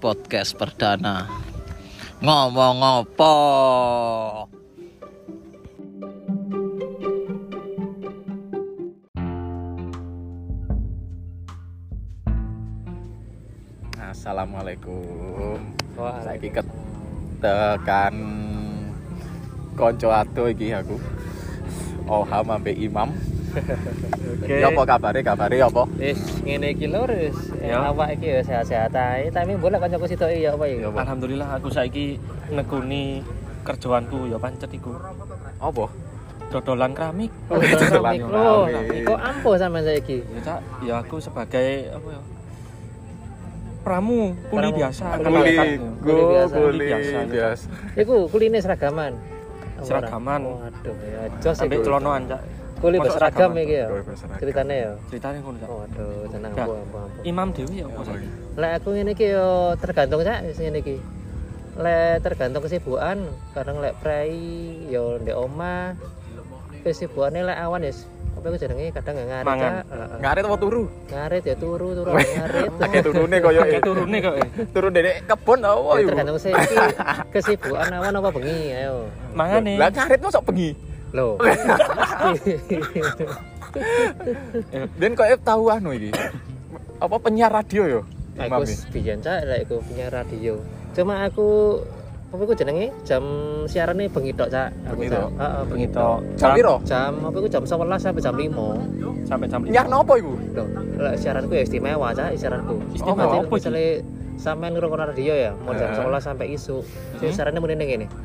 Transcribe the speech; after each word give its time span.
podcast 0.00 0.56
perdana. 0.56 1.28
Ngomong 2.24 2.80
apa? 2.80 3.34
Assalamualaikum. 14.00 15.60
Saiki 16.24 16.48
ketekan 16.48 18.16
konco 19.76 20.08
ado 20.08 20.48
iki 20.48 20.72
aku. 20.72 20.96
Oham 22.08 22.50
ambek 22.56 22.80
Imam. 22.80 23.12
Oke. 23.50 24.54
Ya 24.56 24.68
apa 24.68 24.82
kabare? 24.84 25.20
Kabare 25.20 25.56
apa? 25.58 25.82
Wis 25.94 26.18
ngene 26.40 26.70
iki 26.70 26.86
lho 26.86 27.02
wis 27.04 27.36
Ya. 27.58 27.82
awak 27.84 28.14
iki 28.14 28.26
ya 28.30 28.40
sehat-sehat 28.40 28.92
ae, 28.92 29.28
tapi 29.28 29.54
boleh 29.54 29.76
kancaku 29.76 30.06
sitok 30.06 30.30
ya 30.30 30.54
apa 30.54 30.64
ya? 30.64 30.86
Alhamdulillah 30.86 31.48
aku 31.52 31.68
saiki 31.68 32.16
nekuni 32.48 33.20
kerjaanku 33.62 34.26
ya 34.26 34.36
pancet 34.36 34.70
iku. 34.70 34.94
Apa? 35.58 35.86
Dodolan 36.50 36.90
keramik. 36.90 37.30
Oh, 37.46 37.58
Dodolan 37.58 38.14
keramik. 38.16 38.22
Oh, 38.26 38.64
keramik. 38.66 39.00
kok 39.04 39.20
ampuh 39.20 39.54
sampean 39.54 39.82
saiki? 39.84 40.18
Ya 40.24 40.40
Cak, 40.42 40.58
ya 40.80 40.94
aku 40.98 41.16
sebagai 41.18 41.68
apa 41.90 42.08
ya? 42.10 42.20
Pramu, 43.80 44.36
kuli 44.46 44.60
Pramu. 44.60 44.76
biasa. 44.76 45.04
Kuli, 45.16 45.52
ya. 45.56 45.64
go, 46.04 46.12
biasa. 46.28 46.54
kuli 46.54 46.84
Biasa. 46.84 47.18
biasa. 47.26 47.66
Iku 47.96 48.16
kuline 48.28 48.58
seragaman. 48.60 49.12
Seragaman. 49.84 50.40
Waduh 50.46 50.96
ya 51.04 51.20
jos 51.40 51.54
Sampai 51.56 51.80
celonoan 51.80 52.22
Cak. 52.28 52.40
Kuli 52.80 52.96
berseragam 52.96 53.52
iki 53.60 53.76
ya. 53.84 53.86
Berseragam. 53.92 54.38
Ceritane 54.40 54.74
ya. 54.74 54.92
Ceritanya 55.12 55.38
ngono 55.44 55.56
Cak. 55.60 55.68
Waduh, 55.68 56.12
Ya. 56.32 56.64
ampuh. 56.64 56.76
Imam 57.28 57.48
Dewi 57.52 57.74
ya 57.80 57.86
apa 57.88 58.02
saiki? 58.08 58.28
Lek 58.56 58.72
aku 58.80 58.88
ngene 58.96 59.10
iki 59.12 59.26
yo 59.36 59.48
tergantung 59.76 60.20
cak 60.24 60.38
wis 60.48 60.58
ngene 60.60 60.78
iki. 60.80 60.96
Lek 61.76 62.24
tergantung 62.24 62.62
kesibukan, 62.64 63.18
kadang 63.52 63.76
lek 63.84 63.94
prei 64.00 64.36
yo 64.88 65.20
ndek 65.20 65.36
omah. 65.36 65.92
Kesibukane 66.80 67.44
lek 67.44 67.60
awan 67.60 67.84
ya 67.84 67.92
apa 68.40 68.46
iku 68.48 68.56
jenenge 68.56 68.88
kadang 68.96 69.14
nggak 69.20 69.28
ngarit 69.28 69.44
Mangan. 69.46 69.72
Heeh. 69.84 70.08
Ngarit 70.24 70.42
apa 70.48 70.56
turu? 70.56 70.82
Ngarit 71.12 71.44
ya 71.44 71.56
turu 71.60 71.88
turu 71.92 72.10
ngarit. 72.16 72.70
Kayak 72.80 73.04
turune 73.04 73.36
koyo 73.36 73.60
Kayak 73.68 73.82
turune 73.84 74.16
kok 74.18 74.34
turun 74.72 74.90
dari 74.96 75.10
kebon 75.28 75.58
apa 75.60 75.76
Ya, 75.76 76.00
iku? 76.00 76.08
tergantung 76.08 76.38
saya 76.40 76.54
iki 76.64 76.76
kesibukan 77.36 77.92
awan 77.92 78.16
apa 78.16 78.28
bengi 78.32 78.58
ayo. 78.72 78.96
Mangane. 79.36 79.72
Lah 79.76 79.92
ngarit 79.92 80.20
mosok 80.24 80.42
bengi. 80.48 80.72
Loh. 81.12 81.36
Den 85.00 85.12
koyo 85.12 85.36
tahu 85.44 85.68
anu 85.68 85.92
iki. 85.92 86.10
Apa 86.96 87.16
penyiar 87.20 87.52
radio 87.52 87.84
yo? 87.86 88.00
Aku 88.40 88.64
biyen 88.90 89.20
cak 89.20 89.44
lek 89.44 89.68
iku 89.68 89.84
punya 89.84 90.08
radio. 90.08 90.56
Cuma 90.96 91.28
aku 91.28 91.80
apa 92.30 92.40
iku 92.40 92.54
jenenge 92.54 92.94
jam 93.02 93.22
siarane 93.66 94.06
bengi 94.06 94.30
tok 94.30 94.48
cak. 94.48 94.70
Aku 94.86 95.02
cak. 95.02 95.28
Heeh, 95.34 95.62
bengi 95.66 95.86
Begitu. 95.86 95.98
tok. 95.98 96.18
Jam 96.38 96.48
piro? 96.54 96.74
Jam 96.86 97.12
apa 97.20 97.36
iku 97.36 97.48
jam 97.50 97.62
11 97.66 97.98
sampai 97.98 98.22
jam 98.22 98.34
5. 98.38 99.26
Sampai 99.26 99.46
jam 99.50 99.60
Nyar 99.66 99.86
nopo 99.86 100.14
iku? 100.14 100.32
Loh, 100.54 100.66
lek 101.00 101.14
siaranku 101.18 101.52
ya 101.52 101.62
istimewa 101.66 102.14
cak, 102.14 102.38
siaranku. 102.38 102.78
Istimewa 102.94 103.18
Berarti 103.26 103.36
apa? 103.40 103.50
Misalnya 103.50 103.86
sampean 104.38 104.70
ngrungokno 104.72 105.04
radio 105.10 105.34
ya, 105.34 105.50
mau 105.58 105.74
jam 105.74 105.90
Eh. 105.90 105.98
11 105.98 106.22
sampai 106.22 106.46
isu. 106.54 106.78
Jadi 107.18 107.26
Hmm. 107.26 107.34
siarannya 107.34 107.60
muni 107.60 107.74
ning 107.74 107.88
ngene. 107.90 108.06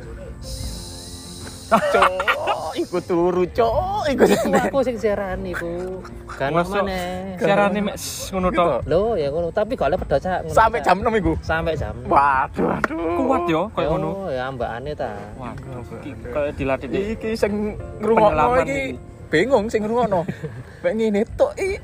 Cok, 1.65 2.77
iku 2.77 2.97
turu, 3.01 3.43
cok, 3.49 4.05
iku 4.13 4.23
Iku 4.23 4.53
aku 4.53 4.77
sing 4.85 4.95
siaran 4.95 5.41
iku. 5.43 5.97
Kan 6.35 6.51
Masuk. 6.51 6.83
maneh. 6.83 7.35
Siarane 7.37 7.79
mek 7.79 7.95
s- 7.95 8.27
ngono 8.27 8.51
tok. 8.51 8.83
Loh, 8.85 9.15
ya 9.15 9.27
ngono, 9.27 9.49
tapi 9.49 9.73
gak 9.73 9.87
oleh 9.87 9.97
pedot 9.97 10.19
cak. 10.19 10.39
Sampai 10.49 10.79
jam 10.79 10.99
6 10.99 11.15
iku. 11.15 11.33
sampai 11.41 11.73
jam. 11.73 11.95
Waduh, 12.03 12.75
aduh. 12.75 13.15
Kuat 13.17 13.43
yo 13.47 13.61
koyo 13.71 13.87
ngono. 13.89 14.09
Oh, 14.17 14.29
ya 14.29 14.45
mbakane 14.49 14.91
ta. 14.93 15.15
Waduh, 15.35 15.79
koyo 16.27 16.49
dilatih 16.51 16.87
di 16.87 16.99
Iki 17.13 17.29
sing 17.33 17.51
ngrungokno 17.97 18.43
iki 18.61 18.99
bingung 19.25 19.65
sing 19.67 19.81
ngrungokno. 19.81 20.27
Mek 20.83 20.93
ngene 20.93 21.23
tok 21.33 21.55
iki. 21.55 21.79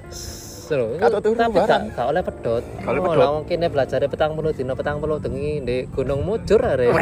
Seru. 0.61 0.95
Kata 0.95 1.19
turu 1.19 1.35
tapi 1.35 1.51
barang. 1.53 1.83
gak, 1.85 1.95
gak 1.95 2.07
oleh 2.07 2.21
pedot. 2.21 2.63
Gak 2.63 2.87
oleh 2.87 3.01
Oh, 3.01 3.05
pedot. 3.05 3.27
Mungkin 3.37 3.59
belajar 3.67 3.99
petang 4.05 4.31
puluh 4.33 4.51
dino 4.51 4.71
petang 4.71 4.97
puluh 4.97 5.17
dengi 5.17 5.59
di 5.59 5.83
Gunung 5.85 6.23
Mujur 6.23 6.59
are. 6.61 6.87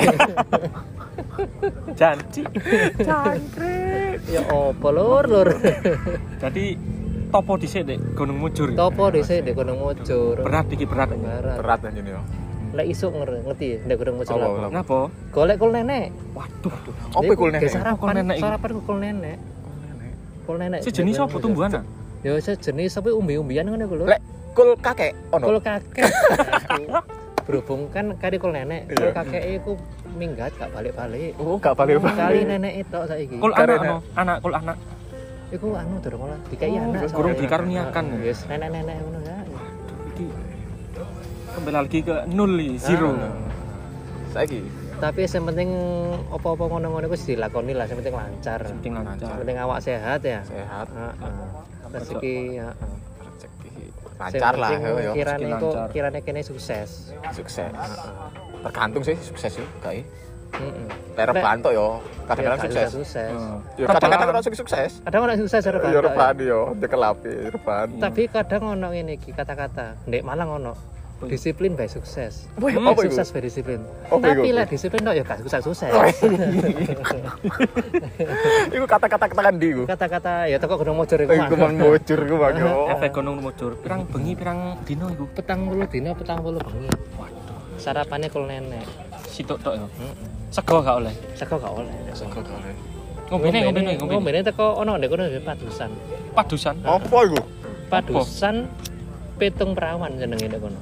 janji. 1.94 2.42
Cangkrik. 3.08 4.18
ya 4.26 4.42
opo 4.48 4.90
lur 4.90 5.26
lur. 5.26 5.50
Jadi 6.38 6.66
topo 7.30 7.54
dhisik 7.56 7.86
Dek 7.86 7.98
Gunung 8.18 8.38
Mujur. 8.38 8.74
Topo 8.74 9.14
dhisik 9.14 9.46
di 9.46 9.52
Gunung 9.54 9.80
Mujur. 9.80 10.36
Berat 10.42 10.66
iki 10.70 10.86
berat. 10.86 11.14
Berat. 11.14 11.58
Berat 11.62 11.80
anjene 11.86 12.10
yo. 12.12 12.22
Lek 12.70 12.86
isuk 12.86 13.12
nger- 13.12 13.42
ngerti 13.46 13.82
di 13.82 13.94
Gunung 13.94 14.16
Mujur 14.18 14.36
Apa, 14.36 14.46
apa? 14.46 14.58
apa? 14.60 14.68
Ngapa? 14.74 15.00
Golek 15.32 15.56
kul 15.58 15.72
nenek. 15.72 16.06
Waduh. 16.34 16.76
Apa 17.14 17.32
iku 17.32 17.44
Dia 17.48 17.54
nenek? 17.56 17.72
Sarapan, 17.72 17.98
Kul 17.98 18.10
nenek 18.14 18.38
sarapan 18.38 18.70
ku 18.70 18.82
kul 18.84 18.98
nenek. 19.00 19.38
Kul 20.46 20.56
nenek. 20.58 20.80
Sejenis 20.82 21.16
Di 21.16 21.22
apa 21.22 21.38
tumbuhan? 21.38 21.70
Ya 22.20 22.32
sejenis 22.36 22.98
apa 22.98 23.10
umbi-umbian 23.14 23.66
ngono 23.66 23.84
iku 23.86 23.96
lho. 23.96 24.06
Lek 24.06 24.22
kul 24.52 24.70
kakek 24.78 25.14
ono. 25.30 25.46
Kul 25.46 25.60
kakek. 25.62 26.06
Berhubung 27.50 27.90
kan 27.90 28.14
kari 28.22 28.38
kul 28.38 28.54
nenek, 28.54 28.94
kul 28.94 29.10
Iya. 29.10 29.14
kakek 29.16 29.44
iku 29.58 29.74
minggat 30.14 30.54
gak 30.54 30.70
balik-balik. 30.70 31.34
Oh, 31.42 31.58
gak 31.58 31.74
balik-balik. 31.74 32.14
Kali 32.14 32.40
nenek 32.46 32.86
itu 32.86 33.00
saiki. 33.10 33.36
Kul 33.42 33.54
anak 33.54 34.06
anak 34.14 34.38
kul 34.42 34.54
anak. 34.54 34.78
Iku 35.50 35.74
anu 35.74 35.98
durung 35.98 36.30
olah 36.30 36.38
dikai 36.46 36.70
Oh, 36.72 36.84
anak. 36.86 37.10
soalnya. 37.10 37.34
dikaruniakan. 37.36 38.06
Yes, 38.22 38.46
nenek-nenek 38.46 38.96
ngono 39.02 39.20
ya. 39.26 39.38
Iki 40.14 40.26
kembali 41.50 41.76
lagi 41.76 42.00
ke 42.06 42.16
nol 42.30 42.52
nih, 42.54 42.72
zero. 42.78 43.10
Ah. 43.12 43.34
Saiki 44.30 44.62
Tapi 45.00 45.24
yang 45.24 45.46
penting 45.48 45.70
apa-apa 46.30 46.64
ngono-ngono 46.68 47.08
iku 47.08 47.16
dilakoni 47.18 47.72
lah, 47.72 47.88
yang 47.88 47.98
penting 47.98 48.14
lancar. 48.14 48.60
Yang 48.62 48.78
Penting 48.78 48.94
lancar. 48.94 49.36
penting 49.40 49.58
awak 49.58 49.80
sehat 49.80 50.20
ya. 50.22 50.44
sehat, 50.44 50.88
Heeh. 50.92 51.14
Rezeki 51.90 52.36
heeh. 52.60 52.74
rezeki 53.24 53.74
lancar 54.20 54.54
lah 54.54 54.70
yo. 54.76 55.12
Kirane 55.16 55.50
kok 55.56 55.76
kirane 55.90 56.20
kene 56.20 56.42
sukses. 56.44 57.16
Sukses. 57.32 57.72
Tergantung 58.62 59.02
sih 59.02 59.16
sukses 59.18 59.56
yo, 59.56 59.66
kae. 59.80 60.04
Heeh. 60.56 60.88
Lek 61.20 61.26
rebahan 61.36 61.60
tok 61.60 61.74
yo, 61.76 61.88
kadang-kadang 62.26 62.60
Ya, 62.72 62.88
gak 62.88 62.92
sukses. 62.96 63.32
Heeh. 63.36 63.58
Yo 63.76 63.86
kadang-kadang 63.86 64.28
ora 64.32 64.42
sukses. 64.42 64.92
Kadang 65.04 65.22
ono 65.28 65.34
sukses 65.36 65.62
ora 65.68 65.78
Yo 65.92 66.00
rebahan 66.00 66.36
yo, 66.40 66.60
dekelapi 66.80 67.52
rebahan. 67.52 67.88
Tapi 68.00 68.22
kadang 68.32 68.62
ono 68.78 68.88
ngene 68.90 69.20
iki 69.20 69.36
kata-kata, 69.36 70.00
ndek 70.08 70.24
Malang 70.24 70.50
ono 70.62 70.74
disiplin 71.28 71.76
by 71.76 71.92
sukses. 71.92 72.48
Wih, 72.56 72.80
Hmm, 72.80 72.96
apa 72.96 73.04
sukses 73.04 73.28
by 73.36 73.44
disiplin. 73.44 73.84
Apa 74.08 74.24
Tapi 74.24 74.56
lah 74.56 74.64
disiplin 74.64 75.04
tok 75.04 75.16
ya 75.20 75.24
gak 75.28 75.44
sukses 75.44 75.62
sukses. 75.68 75.92
Iku 78.72 78.86
kata-kata 78.88 79.28
tekan 79.28 79.60
ndi 79.60 79.68
iku? 79.76 79.84
Kata-kata 79.84 80.48
ya 80.48 80.56
teko 80.56 80.80
gunung 80.80 81.04
mojor 81.04 81.20
iku. 81.20 81.36
Iku 81.36 81.56
man 81.60 81.76
bocor 81.76 82.20
iku 82.24 82.36
bang 82.40 82.56
yo. 82.64 82.72
Efek 82.96 83.12
gunung 83.12 83.44
mujur. 83.44 83.76
Pirang 83.84 84.08
bengi 84.08 84.32
pirang 84.40 84.80
dino 84.88 85.12
iku. 85.12 85.28
petang 85.36 85.68
puluh 85.68 85.88
dino 85.92 86.16
petang 86.16 86.40
puluh 86.40 86.60
bengi 86.64 86.88
sarapannya 87.80 88.28
kul 88.28 88.44
nenek 88.44 88.84
Situk 89.28 89.60
tok 89.64 89.76
ya. 89.76 89.88
Heeh. 89.88 90.39
Sego 90.50 90.82
gak 90.82 90.96
oleh. 90.98 91.14
sego 91.38 91.56
gak 91.58 91.74
oleh 91.74 91.94
Ngombene 93.30 93.58
ngombene 93.62 93.90
ngombene. 93.94 94.10
ngombene 94.18 94.40
teko 94.42 94.66
ono 94.76 94.98
ndek 94.98 95.10
kono 95.10 95.24
padusan 95.46 95.90
Padusan. 96.34 96.76
Apa 96.82 97.18
iku? 97.24 97.40
padusan 97.90 98.56
petung 99.38 99.78
perawan 99.78 100.18
jenenge 100.18 100.50
ndek 100.50 100.58
kono 100.60 100.80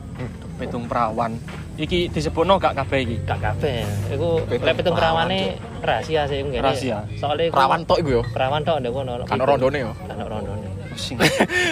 Petung 0.57 0.89
perawan. 0.89 1.37
Iki 1.77 2.09
disebutno 2.09 2.57
gak 2.57 2.73
kabeh 2.73 2.99
iki. 3.03 3.17
gak 3.27 3.37
kabeh 3.37 3.83
iku 4.09 4.41
lek 4.47 4.73
petung 4.73 4.95
perawan, 4.95 5.27
perawane 5.27 5.59
rahasia 5.83 6.25
sih 6.25 6.41
ngene 6.41 6.63
Rahasia. 6.63 6.97
soalnya 7.19 7.51
iku 7.51 7.55
Perawan 7.59 7.81
tok 7.83 7.97
iku 8.01 8.09
yo. 8.09 8.21
perawan 8.31 8.61
tok 8.63 8.77
ndek 8.79 8.91
kono 8.91 9.11
Kan 9.27 9.37
rondone 9.39 9.77
yo. 9.77 9.91
kan 10.07 10.17
rondone 10.17 10.67
Sing 10.97 11.13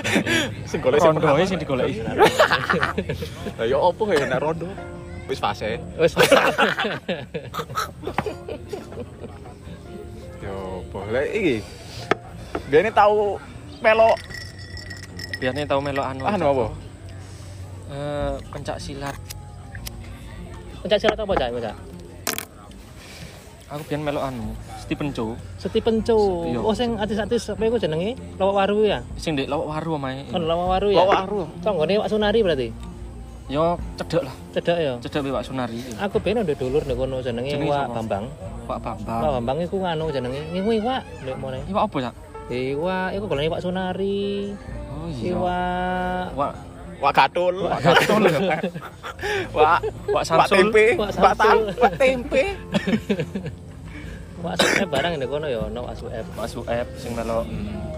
Sing 0.69 0.79
golek 0.83 0.99
sing 1.01 1.15
perawan. 1.15 1.47
sing 1.47 1.57
digoleki. 1.57 1.97
Lah 3.57 3.65
yo 3.65 3.81
opo 3.81 4.05
ya 4.11 4.27
nek 4.27 4.37
rondo? 4.37 4.67
Wis 5.25 5.39
fase. 5.39 5.81
wis 5.97 6.13
Yo 10.39 10.55
boleh 10.89 11.25
iki. 11.31 11.55
Biane 12.67 12.89
tau 12.89 13.41
melo 13.79 14.13
Biasanya 15.35 15.67
tau 15.67 15.81
melo 15.81 16.01
anu. 16.01 16.23
anu 16.23 16.45
apa? 16.47 16.65
Eh, 17.85 18.33
pencak 18.49 18.77
silat. 18.77 19.15
pencak 20.81 20.99
silat 20.99 21.17
apa 21.17 21.33
cak 21.33 21.49
cak 21.59 21.75
Aku 23.67 23.81
biyen 23.89 24.05
melo 24.05 24.21
anu, 24.21 24.53
Stephen 24.77 25.09
Chow. 25.09 25.33
Stephen 25.57 25.97
Chow 25.99 26.45
Iya. 26.45 26.61
oh 26.61 26.69
sing 26.71 26.93
artis-artis 26.95 27.49
apa 27.49 27.65
iku 27.65 27.81
jenenge 27.81 28.13
lawak 28.37 28.53
waru 28.61 28.85
ya 28.85 29.01
Sing 29.17 29.33
ndek 29.33 29.49
lawak 29.49 29.65
waru 29.67 29.97
omahe. 29.97 30.21
kan 30.29 30.45
lawak 30.45 30.77
waru 30.77 30.93
ya 30.93 31.01
Lawak 31.01 31.25
waru. 31.25 31.49
Tonggone 31.65 31.93
Wak 31.97 32.05
Sunari 32.07 32.39
berarti 32.39 32.69
Yo 33.45 33.77
cedek 33.93 34.25
lah, 34.25 34.35
cedak 34.57 34.77
ya 34.81 34.93
cedek 34.97 35.29
Pak 35.29 35.45
Sunari. 35.45 35.77
aku 36.01 36.17
ben 36.17 36.41
udah 36.41 36.57
dulur 36.57 36.81
nek 36.81 36.97
kono 36.97 37.21
jenenge 37.21 37.53
Wak 37.61 37.85
sapa? 37.85 37.93
Bambang 38.01 38.25
Pak 38.65 38.77
Bambang. 38.81 39.21
Wak 39.21 39.31
Bambang 39.37 39.57
iku 39.61 39.77
nganu 39.85 40.05
jenenge 40.09 40.41
ngiku 40.49 40.69
Iwak 40.81 41.01
nek 41.21 41.35
mone 41.37 41.59
Iwak 41.69 41.83
apa 41.85 41.97
ya? 42.01 42.11
Iwak 42.49 43.07
iku 43.13 43.25
golongan 43.29 43.49
Iwak 43.53 43.61
Sunari 43.61 44.49
Oh 44.89 45.05
iya. 45.13 45.29
Iwak 45.37 46.25
Wak 46.33 46.51
Wak 46.95 47.11
gatul. 47.11 47.55
Wak 47.69 47.79
gatul. 47.85 48.23
Wak 48.41 48.57
Wak 49.53 49.79
Wak 50.09 50.23
Samsul. 50.25 50.71
tempe. 50.71 50.85
Wak 50.95 51.11
Wak 51.13 51.35
Samsul. 51.35 51.37
tam, 51.37 51.57
wak 51.85 51.93
tempe. 52.01 52.43
Wak 54.45 54.55
suep 54.57 54.87
barang 54.89 55.11
ndek 55.19 55.29
kono 55.29 55.45
ya 55.45 55.59
ono 55.69 55.79
wak 55.85 55.95
suep. 55.99 56.25
Wak 56.33 56.47
Sueb 56.49 56.87
sing 56.97 57.11
melok 57.13 57.45
Ya, 57.45 57.53
iku 57.53 57.94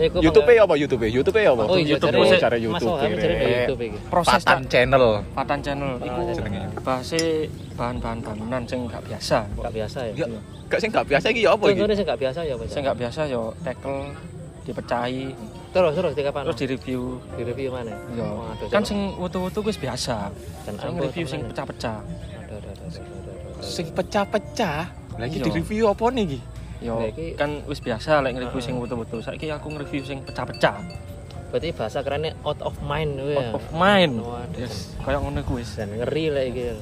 YouTube 0.00 0.24
pokoknya- 0.40 0.54
ya 0.54 0.62
apa 0.62 0.74
YouTube? 0.74 1.02
YouTube 1.04 1.36
ya 1.36 1.50
apa? 1.50 1.62
Oh 1.62 1.76
iya, 1.76 1.86
YouTube, 1.90 2.10
cari, 2.10 2.38
cari 2.38 2.58
YouTube. 2.60 2.90
Oham 2.90 3.00
cari 3.02 3.14
di 3.14 3.26
Rek. 3.26 3.40
YouTube 3.60 3.80
iki. 3.82 3.98
proses 4.06 4.32
Patan 4.38 4.58
Cak. 4.58 4.68
channel. 4.68 5.04
Patan 5.30 5.58
channel 5.60 5.90
iku 5.98 6.20
Ah, 6.20 6.32
jenenge. 6.32 6.62
bahasa 6.80 7.18
bahan-bahan 7.74 8.18
bangunan 8.20 8.62
sing 8.64 8.80
gak 8.86 9.02
biasa. 9.02 9.38
Gak 9.52 9.72
biasa 9.72 9.98
ya. 10.06 10.12
Ya, 10.14 10.26
gak 10.66 10.78
sing 10.78 10.90
gak 10.90 11.06
biasa 11.06 11.26
iki 11.28 11.40
ya 11.42 11.50
apa 11.50 11.64
iki? 11.66 11.72
Contohnya 11.74 11.94
sing 11.94 12.06
gak 12.06 12.20
biasa 12.20 12.38
ya 12.40 12.52
apa? 12.52 12.64
Sing 12.66 12.82
gak 12.82 12.96
biasa 12.96 13.20
yo 13.26 13.42
tackle 13.60 14.00
dipecahi 14.62 15.24
Terus 15.70 15.92
terus 15.94 16.12
di 16.12 16.22
kapan? 16.22 16.42
terus 16.44 16.58
di 16.58 16.66
review. 16.68 17.02
di 17.30 17.42
review 17.44 17.70
mana? 17.70 17.94
Yo. 18.12 18.26
Waduh, 18.44 18.66
Kan 18.68 18.82
sing 18.82 18.98
wutu-wutu 19.16 19.62
wis 19.62 19.76
biasa. 19.76 20.34
Dan 20.64 20.74
Sing 20.76 20.98
review 20.98 21.24
sing 21.24 21.40
pecah-pecah. 21.44 21.98
Sing 23.60 23.86
pecah-pecah. 23.88 24.90
Lagi 25.14 25.36
Iya. 25.36 25.44
di 25.46 25.50
review 25.52 25.84
apa 25.86 26.08
nih? 26.08 26.40
Yo, 26.80 26.96
iki- 27.04 27.36
kan 27.36 27.60
wis 27.68 27.80
biasa 27.80 28.24
lek 28.24 28.32
nge-review 28.34 28.60
Ah. 28.60 28.64
sing 28.64 28.74
wutu-wutu. 28.80 29.20
Saiki 29.20 29.52
aku 29.52 29.68
nge-review 29.68 30.00
sing 30.00 30.24
pecah-pecah. 30.24 30.80
Berarti 31.52 31.68
bahasa 31.74 32.00
kerennya 32.00 32.32
out 32.40 32.60
of 32.62 32.72
mind 32.80 33.20
kuwi 33.20 33.34
ya. 33.36 33.40
Out 33.42 33.58
of 33.60 33.66
mind. 33.70 34.14
Waduh. 34.22 34.56
Yes, 34.56 34.96
kayak 35.02 35.20
ngono 35.20 35.44
ku 35.44 35.60
wis. 35.60 35.76
Dan 35.76 35.92
ngeri 35.92 36.32
lah 36.32 36.44
iki. 36.46 36.72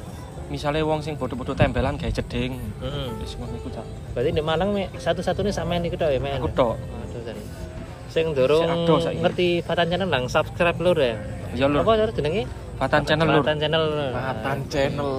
Misale 0.49 0.81
wong 0.81 1.03
sing 1.03 1.19
bodoh-bodoh 1.19 1.53
tempelan 1.53 1.99
gawe 1.99 2.09
jeding. 2.09 2.56
Heeh. 2.79 3.06
Wis 3.19 3.35
ngono 3.37 3.59
iku 3.59 3.69
cak. 3.69 3.87
Berarti 4.15 4.31
di 4.31 4.43
Malang 4.45 4.71
satu-satunya 4.95 5.50
sampean 5.50 5.83
iku 5.83 5.97
tok 5.97 6.15
ya, 6.15 6.21
men. 6.21 6.39
Aku 6.39 6.49
tok. 6.55 6.77
Sing 8.09 8.33
saiki. 8.33 9.21
ngerti 9.21 9.49
Fatan 9.61 9.87
Channel 9.93 10.09
lang 10.09 10.25
subscribe 10.29 10.79
lur 10.81 10.97
ya. 10.97 11.17
Ya 11.56 11.65
lur, 11.65 11.81
Apa 11.81 11.97
lur 11.97 12.11
jenenge? 12.12 12.44
Patan 12.79 13.03
channel 13.03 13.27
lur. 13.27 13.43
Fatan 13.43 13.59
Channel. 13.59 13.85
Patan 14.15 14.59
channel. 14.71 15.11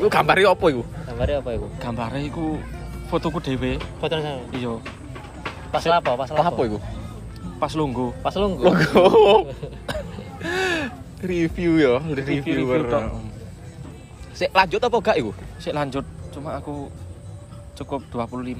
Iku 0.00 0.08
gambare 0.08 0.40
apa 0.46 0.64
iku? 0.70 0.82
Gambare 1.04 1.32
apa 1.36 1.50
iku? 1.52 1.66
Gambare 1.76 2.18
iku 2.22 2.46
fotoku 3.14 3.38
dhewe. 3.38 3.78
Foto 4.02 4.18
sana. 4.18 4.42
Iya, 4.50 4.74
Pas 5.70 5.84
lapo, 5.86 6.10
pas 6.18 6.26
lapo. 6.30 6.42
apa 6.42 6.62
iku? 6.66 6.78
pas 7.54 7.72
lungguh. 7.78 8.10
Pas 8.18 8.34
lungguh. 8.34 8.66
Logo. 8.66 9.46
review 11.30 11.72
ya, 11.78 11.94
reviewer. 12.02 12.82
Sik 14.34 14.50
lanjut 14.50 14.80
apa 14.82 14.96
gak 14.98 15.16
iku? 15.22 15.30
Sik 15.62 15.72
lanjut, 15.72 16.02
cuma 16.34 16.58
aku 16.58 16.90
cukup 17.74 18.02
25 18.10 18.58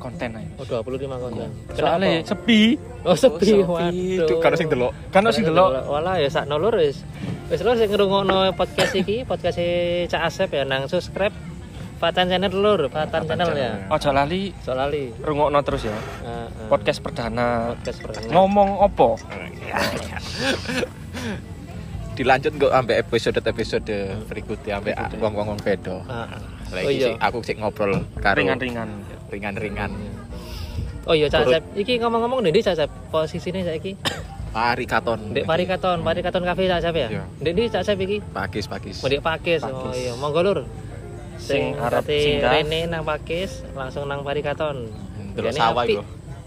konten 0.00 0.28
aja. 0.32 0.48
Oh, 0.60 0.80
25 0.84 1.24
konten. 1.24 1.48
Soalnya 1.76 2.08
Kenapa? 2.20 2.28
sepi. 2.28 2.60
Oh, 3.04 3.16
sepi. 3.16 3.48
Oh, 3.64 3.76
sepi. 3.80 4.20
Waduh. 4.20 4.38
Karo 4.40 4.54
sing 4.56 4.68
delok. 4.68 4.92
Kan 5.12 5.24
sing 5.32 5.44
delok. 5.44 5.88
Walah 5.88 6.20
ya 6.20 6.28
sakno 6.28 6.60
lur 6.60 6.76
wis. 6.76 7.00
Wis 7.48 7.60
lur 7.64 7.76
sing 7.76 7.88
ngrungokno 7.92 8.52
podcast 8.56 8.92
iki, 8.96 9.24
podcast 9.24 9.60
Cak 10.08 10.22
Asep 10.28 10.52
ya 10.52 10.64
nang 10.64 10.88
subscribe 10.88 11.32
Fatan 11.96 12.28
Channel 12.28 12.52
lur, 12.52 12.92
Fatan, 12.92 13.24
Channel, 13.24 13.48
ya. 13.50 13.72
Channel. 13.72 13.88
Ojo 13.88 14.10
lali 14.12 14.42
Soalnya 14.60 15.00
rungokno 15.24 15.58
terus 15.64 15.82
ya. 15.84 15.96
Podcast 16.68 17.00
perdana. 17.00 17.72
podcast 17.72 17.98
perdana. 18.04 18.28
Ngomong 18.28 18.68
opo? 18.82 19.16
Dilanjut 22.16 22.52
kok 22.56 22.72
sampai 22.72 22.96
episode-episode 22.98 23.96
berikutnya 24.24 24.80
sampai 24.80 24.92
Berikutnya. 24.92 25.20
wong-wong 25.20 25.58
bedo. 25.60 26.00
Heeh. 26.02 26.40
Lagi 26.66 26.84
Oh 26.84 26.90
iya. 26.90 27.06
sih 27.06 27.14
aku 27.18 27.38
sik 27.40 27.56
ngobrol 27.56 27.92
karo 28.18 28.40
Ringan-ringan. 28.40 28.88
ringan-ringan. 29.28 29.92
Oh 31.04 31.12
iya. 31.12 31.28
Asep, 31.28 31.62
iki 31.76 31.96
ngomong-ngomong 31.96 32.40
ndi 32.42 32.60
Cak 32.60 32.76
Asep 32.76 32.90
posisine 33.08 33.62
saiki? 33.62 33.96
Pari 34.56 34.88
katon. 34.88 35.36
Ndek 35.36 35.44
Parikaton, 35.44 36.00
Parikaton 36.00 36.40
Cafe 36.42 36.64
Cak 36.66 36.80
Asep 36.80 36.94
ya? 36.96 37.08
Iya. 37.12 37.24
Ndek 37.40 37.52
ndi 37.52 37.62
Asep 37.70 37.96
iki? 38.00 38.16
Pakis 38.26 38.64
pakis. 38.64 38.96
Mau 39.00 39.08
ndek 39.08 39.20
Pakis. 39.20 39.60
Oh 39.62 39.92
iya, 39.92 40.12
monggo 40.16 40.40
lur. 40.40 40.58
Sing 41.36 41.76
arep 41.76 42.04
kate 42.04 42.18
singgah. 42.18 42.52
Rene 42.56 42.80
nang 42.88 43.02
Pakis, 43.04 43.62
langsung 43.76 44.08
nang 44.08 44.24
Parikaton. 44.24 44.90
Delok 45.36 45.52
sawah 45.52 45.84
iku. 45.84 46.02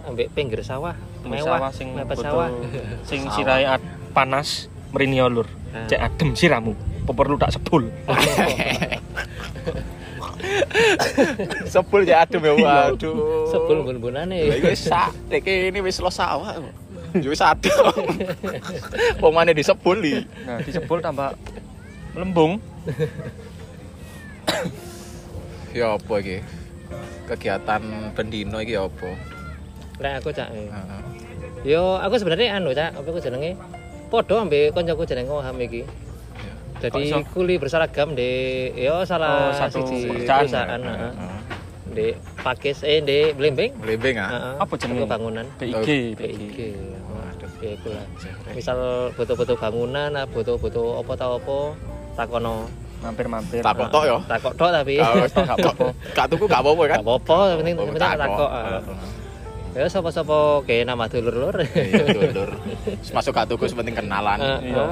Ambek 0.10 0.28
pinggir 0.34 0.64
sawah, 0.66 0.96
mewah, 1.22 1.60
sawah 1.60 1.72
sing 1.76 1.94
mepet 1.94 2.18
sawah. 2.24 2.50
sing 3.10 3.28
ad- 3.30 3.86
panas 4.16 4.72
merinio 4.90 5.30
lur. 5.30 5.48
Nah. 5.70 5.86
Cek 5.86 6.00
adem 6.02 6.34
siramu. 6.34 6.74
Peperlu 7.06 7.38
tak 7.38 7.54
sebul. 7.54 7.90
Sebul 11.74 12.08
ya 12.08 12.24
adem 12.26 12.42
ya 12.44 12.54
waduh. 12.56 13.48
Sebul 13.52 13.78
bun-bunane. 13.86 14.50
Wis 14.64 14.88
sak 14.88 15.14
iki 15.30 15.70
ini 15.72 15.80
wis 15.84 16.00
lo 16.00 16.12
sawah. 16.12 16.58
Yo 17.18 17.30
wis 17.32 17.44
adem. 17.44 17.74
Wong 19.22 19.34
disebul 19.54 19.98
iki. 20.02 20.22
Nah, 20.48 20.60
disebul 20.64 21.00
tambah 21.04 21.36
lembung. 22.16 22.58
Ya 25.72 25.94
apa 25.94 26.14
iki? 26.18 26.38
Kegiatan 27.26 27.82
pendino 28.12 28.58
iki 28.58 28.74
ya 28.74 28.84
apa? 28.84 29.10
Lah 30.00 30.18
aku 30.18 30.30
Cak. 30.32 30.50
eh. 30.50 30.66
Heeh. 30.66 31.02
Yo 31.68 31.96
aku 31.96 32.16
sebenarnya 32.16 32.58
anu 32.58 32.72
Cak, 32.72 32.96
apa 32.96 33.06
ku 33.06 33.20
jenenge? 33.20 33.54
Padha 34.10 34.42
ambek 34.42 34.74
kancaku 34.74 35.06
jenenge 35.06 35.30
Oham 35.30 35.58
iki. 35.60 35.86
Jadi 36.80 37.12
Kok 37.12 37.22
iso? 37.22 37.36
kuli 37.36 37.60
berseragam 37.60 38.16
di 38.16 38.32
yo 38.74 39.04
salah 39.04 39.52
Oh, 39.52 39.54
satu 39.54 39.84
siji 39.84 40.08
perusahaan. 40.08 40.40
perusahaan 40.42 40.82
heeh. 40.82 41.12
Heeh. 41.14 41.38
di 41.90 42.08
Pakis 42.40 42.82
eh 42.82 43.02
di 43.02 43.20
Blembing. 43.32 43.76
Lembeng 43.80 44.16
ah. 44.18 44.30
Heeh. 44.32 44.54
Apa 44.58 44.74
jenenge? 44.74 45.06
Bangunan. 45.06 45.46
PIG, 45.60 46.16
PIG. 46.16 46.58
Waduh. 47.06 47.52
Ya 47.60 47.70
iku 47.76 47.90
lah. 47.92 48.06
Misal 48.50 48.78
butuh-butuh 49.14 49.54
bangunan, 49.54 50.10
ah, 50.14 50.26
butuh-butuh 50.26 50.98
apa 50.98 51.12
tau 51.14 51.34
apa, 51.36 51.58
takono. 52.16 52.72
Mampir-mampir. 53.00 53.64
Tak 53.64 53.76
tok 53.88 54.04
ya. 54.04 54.18
Takok 54.28 54.54
tok 54.60 54.70
tapi. 54.76 55.00
Gak 55.00 55.56
apa-apa. 55.56 55.88
Gak 56.18 56.26
tuku 56.28 56.46
gak 56.52 56.62
apa-apa 56.62 56.84
kan? 56.84 56.98
Gak 57.00 57.06
apa-apa, 57.08 57.38
penting 57.64 57.76
penting 57.80 57.96
takok. 57.96 58.20
takok. 58.20 58.50
ah. 58.52 58.82
Ya 59.78 59.86
sapa-sapa 59.86 60.38
kayak 60.66 60.90
nama 60.90 61.06
dulur-dulur. 61.08 61.56
Iya, 61.62 62.04
dulur. 62.10 62.50
Masuk 63.16 63.32
gak 63.32 63.48
tuku 63.48 63.64
sepenting 63.70 63.96
kenalan. 63.96 64.40
Heeh. 64.42 64.74
Iya. 64.76 64.86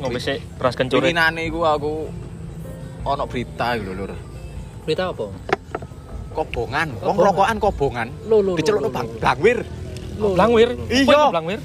Ngombe 0.00 0.20
sik 0.20 0.38
beras 0.60 0.74
kencur. 0.76 1.00
Winginane 1.00 1.48
iku 1.48 1.64
aku 1.64 2.08
ono 3.06 3.24
berita 3.24 3.78
iku 3.78 3.92
lho, 3.92 3.92
Lur. 3.96 4.12
Berita 4.84 5.08
apa? 5.08 5.26
Kobongan, 6.36 6.88
wong 7.00 7.16
rokokan 7.16 7.56
kobongan. 7.56 8.08
Dicelukno 8.60 8.92
bang 8.92 9.08
blangwir. 9.16 9.58
Blangwir. 10.20 10.68
Iya. 10.92 11.32
Blangwir. 11.32 11.60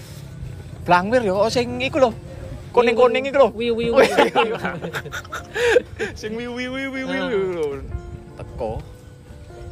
Blangwir 0.87 1.21
ya 1.27 1.35
sing 1.51 1.75
iku 1.83 2.07
lho. 2.07 2.11
Kuning-kuning 2.71 3.23
lho. 3.29 3.51
Wiu 3.51 3.73
wiu. 3.75 3.91
Wih. 3.99 4.07
Sing 6.19 6.31
wi 6.39 6.47
wi 6.47 6.65
wi 6.67 6.83
wi 6.87 7.01
wi 7.03 7.17
Ah. 7.19 7.27
lho. 7.27 7.83
Teko. 8.39 8.71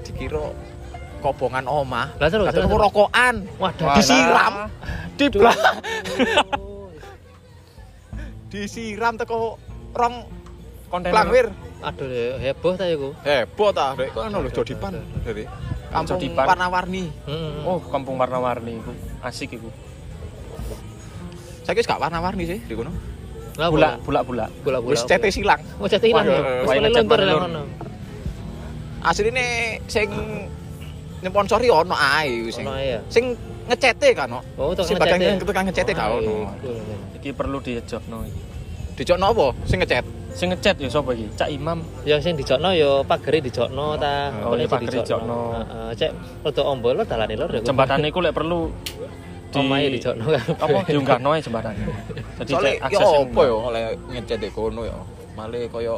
Dikira 0.03 0.51
kobongan 1.23 1.65
omah. 1.65 2.11
Lah 2.19 2.27
terus. 2.27 2.51
Terus, 2.51 2.67
rokokan. 2.67 3.47
Waduh. 3.55 3.95
Disiram. 3.95 4.67
Di 5.15 5.25
Duh. 5.31 5.47
disiram 8.49 9.13
teko 9.13 9.61
rong 9.93 10.25
Kontainer. 10.89 11.13
blangwir. 11.13 11.47
Aduh 11.79 12.35
heboh 12.41 12.73
ta 12.75 12.85
iku. 12.89 13.15
Heboh 13.23 13.69
ta, 13.71 13.95
Dek. 13.95 14.11
Kok 14.11 14.23
ono 14.27 14.37
lho 14.43 14.51
jodipan 14.51 14.99
dari 15.23 15.47
kampung 15.87 16.19
warna-warni. 16.35 17.07
Heeh. 17.23 17.63
Oh, 17.63 17.79
kampung 17.87 18.19
warna-warni 18.19 18.83
iku. 18.83 18.91
Asik 19.23 19.55
iku. 19.55 19.71
Saya 21.69 21.85
kira 21.85 21.93
gak 21.93 22.01
warna-warni 22.01 22.49
sih 22.49 22.57
di 22.65 22.73
kono. 22.73 22.89
Lah 23.61 23.69
Bulak, 23.69 24.01
bulak-bulak. 24.01 24.49
bola 24.65 24.77
bola. 24.81 24.89
Wis 24.89 25.05
cete 25.05 25.29
silang. 25.29 25.61
Oh 25.77 25.85
ya. 25.85 26.01
Wis 26.01 26.09
wae 26.09 26.25
mulai 26.65 26.79
ngecet 26.81 27.03
luntur 27.05 27.19
Lur? 27.21 27.39
ngono. 27.45 27.61
Asline 29.05 29.77
sing 29.85 30.09
nyponsori 31.21 31.69
ono 31.69 31.93
ae 31.93 32.49
sing 32.49 32.65
ya. 32.65 32.97
sing 33.13 33.37
ngecete 33.69 34.17
kan. 34.17 34.33
Oh 34.57 34.73
Sing 34.81 34.97
bagian 34.97 35.37
tukang 35.37 35.69
ngecete 35.69 35.93
gak 35.93 36.09
ono. 36.09 36.49
Iku. 36.57 36.73
Iki 37.21 37.29
perlu 37.37 37.61
diejokno 37.61 38.17
iki. 38.25 38.41
Dijokno 38.97 39.25
apa? 39.29 39.47
Sing 39.69 39.77
ngecat. 39.77 40.05
Sing 40.33 40.49
ngecat 40.49 40.73
ya 40.73 40.89
sapa 40.89 41.13
iki? 41.13 41.29
Cak 41.37 41.53
Imam. 41.53 41.85
Yang 42.01 42.19
sing 42.25 42.33
dijokno 42.33 42.73
ya 42.73 43.05
pagere 43.05 43.45
dijokno 43.45 43.93
ta. 44.01 44.33
Oh, 44.41 44.57
Apa 44.57 44.57
iya, 44.57 44.65
sing 44.65 44.73
pagere 44.73 44.95
dijokno. 45.05 45.37
Heeh, 45.53 45.89
cek 46.01 46.11
rada 46.49 46.61
ombol 46.65 46.97
dalane 47.05 47.37
lho. 47.37 47.45
Jembatan 47.61 48.01
iku 48.09 48.25
lek 48.25 48.33
perlu 48.33 48.73
omahe 49.55 49.89
dijokno 49.89 50.25
kan. 50.29 50.43
apa 50.61 50.77
diunggahno 50.85 51.29
ae 51.33 51.41
jembatan. 51.41 51.73
Jadi 52.39 52.51
Soale 52.53 52.71
yo 52.75 52.85
akses 52.85 53.09
apa 53.25 53.41
yo 53.41 53.55
oleh 53.65 53.83
ngecat 54.09 54.37
di 54.37 54.49
kono 54.53 54.81
yo. 54.85 54.97
Male 55.33 55.65
koyo 55.67 55.97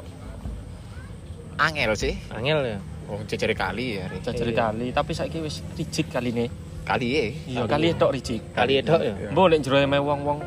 angel 1.59 1.91
sih. 1.93 2.13
Angel 2.31 2.59
ya. 2.63 2.79
Wong 3.11 3.27
jejere 3.27 3.51
kali 3.51 3.99
ya. 3.99 4.07
Jajari 4.23 4.55
Iya. 4.55 4.61
kali, 4.71 4.85
tapi 4.95 5.11
saiki 5.11 5.43
wis 5.43 5.59
rijik 5.75 6.07
kali 6.07 6.31
ini. 6.31 6.45
Kali 6.81 7.07
e. 7.13 7.25
Iya, 7.45 7.67
kali 7.67 7.93
tok 7.93 8.11
rijik. 8.15 8.41
Kali 8.55 8.79
edok 8.79 9.01
ya. 9.03 9.13
Mbok 9.29 9.45
lek 9.51 9.59
jero 9.61 9.77
eme 9.77 9.99
wong-wong 9.99 10.39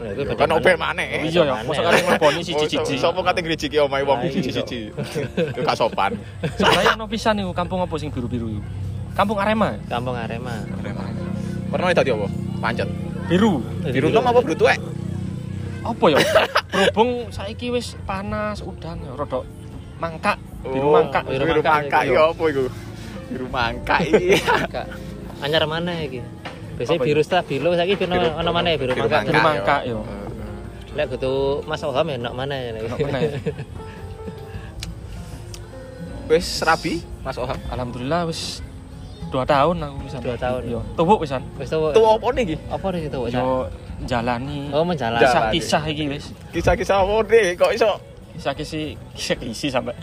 ya 0.00 0.16
beda 0.16 0.34
Kan 0.34 0.48
mana. 0.50 0.58
obe 0.58 0.72
maneh. 0.74 1.06
Iya 1.28 1.44
ya, 1.46 1.54
Mana 1.54 1.62
mosok 1.62 1.82
ya? 1.84 1.88
kali 1.92 1.98
ngleboni 2.02 2.40
Oh, 2.40 2.46
siji-siji. 2.46 2.94
Sopo 2.98 3.20
kate 3.22 3.38
ngrijiki 3.44 3.76
omahe 3.78 4.02
wong 4.02 4.18
siji-siji. 4.26 4.90
Yo 5.54 5.60
gak 5.62 5.76
sopan. 5.78 6.16
Saya 6.58 6.96
ono 6.96 7.06
pisan 7.06 7.38
niku 7.38 7.52
kampung 7.54 7.78
apa 7.78 7.94
sing 8.00 8.10
biru-biru? 8.10 8.58
Kampung 9.14 9.38
Arema. 9.38 9.76
Kampung 9.86 10.16
Arema. 10.16 10.64
Pernah 11.70 11.94
dadi 11.94 12.10
apa? 12.10 12.26
Pancet. 12.58 12.88
Biru. 13.26 13.62
Biru 13.86 13.92
Biru 13.94 14.06
tom 14.10 14.26
apa 14.26 14.40
biru 14.42 14.56
tuwek? 14.56 14.78
Apa 15.80 16.04
ya? 16.08 16.18
Berhubung 16.74 17.10
saiki 17.30 17.70
wis 17.70 17.94
panas 18.04 18.60
udan 18.60 19.00
ya 19.00 19.14
rada 19.14 19.40
mangkak, 19.96 20.36
biru 20.62 20.86
Oh, 20.86 20.94
mangkak. 20.94 21.22
biru 21.24 21.44
Biru 21.44 21.62
mangkak 21.62 22.02
ya 22.04 22.22
apa 22.28 22.42
iku? 22.46 22.62
Biru 23.28 23.46
mangkak 23.48 23.98
iki. 24.08 24.28
Anyar 25.40 25.64
mana 25.64 25.92
iki? 26.00 26.20
Biasanya 26.76 26.98
Apa 26.98 27.06
biru 27.06 27.20
stabilo 27.20 27.68
saiki 27.72 27.94
biru 27.96 28.12
Biru- 28.12 28.34
ono 28.34 28.50
mana 28.50 28.68
ya 28.70 28.76
biru 28.76 28.92
biru 28.92 29.06
mangkak. 29.06 29.22
Biru 29.26 29.40
mangkak 29.40 29.80
yo. 29.86 29.98
Lek 30.90 31.06
kudu 31.08 31.32
Mas 31.64 31.82
Oham 31.82 32.06
ya 32.06 32.16
nok 32.18 32.34
mana 32.34 32.54
ya. 32.54 32.70
Ono 32.82 32.96
meneh. 32.98 33.22
Wis 36.26 36.46
rabi 36.62 37.02
Mas 37.20 37.36
Oham. 37.36 37.58
Alhamdulillah 37.68 38.26
wis 38.26 38.62
2 39.30 39.46
tahun 39.46 39.76
aku 39.78 39.96
bisa. 40.04 40.16
Dua 40.18 40.36
tahun. 40.36 40.60
Yo, 40.66 40.80
tuwuk 40.98 41.22
wisan. 41.22 41.42
Wis 41.56 41.70
tuh. 41.70 41.94
Apa 41.94 42.26
nih 42.34 42.42
iki? 42.50 42.56
Apa 42.66 42.86
nih 42.90 43.00
itu? 43.06 43.18
Yo 43.30 43.70
jalani 44.08 44.72
Oh 44.72 44.82
menjalan. 44.82 45.20
Jalan. 45.20 45.52
kisah-kisah 45.54 45.82
iki 45.86 46.04
wis. 46.10 46.24
Kisah-kisah 46.50 47.06
apa 47.06 47.14
nih? 47.30 47.54
Kok 47.54 47.70
iso? 47.72 47.90
Kisah-kisah 48.34 48.98
kisah-kisah 49.14 49.70
sampai 49.70 49.94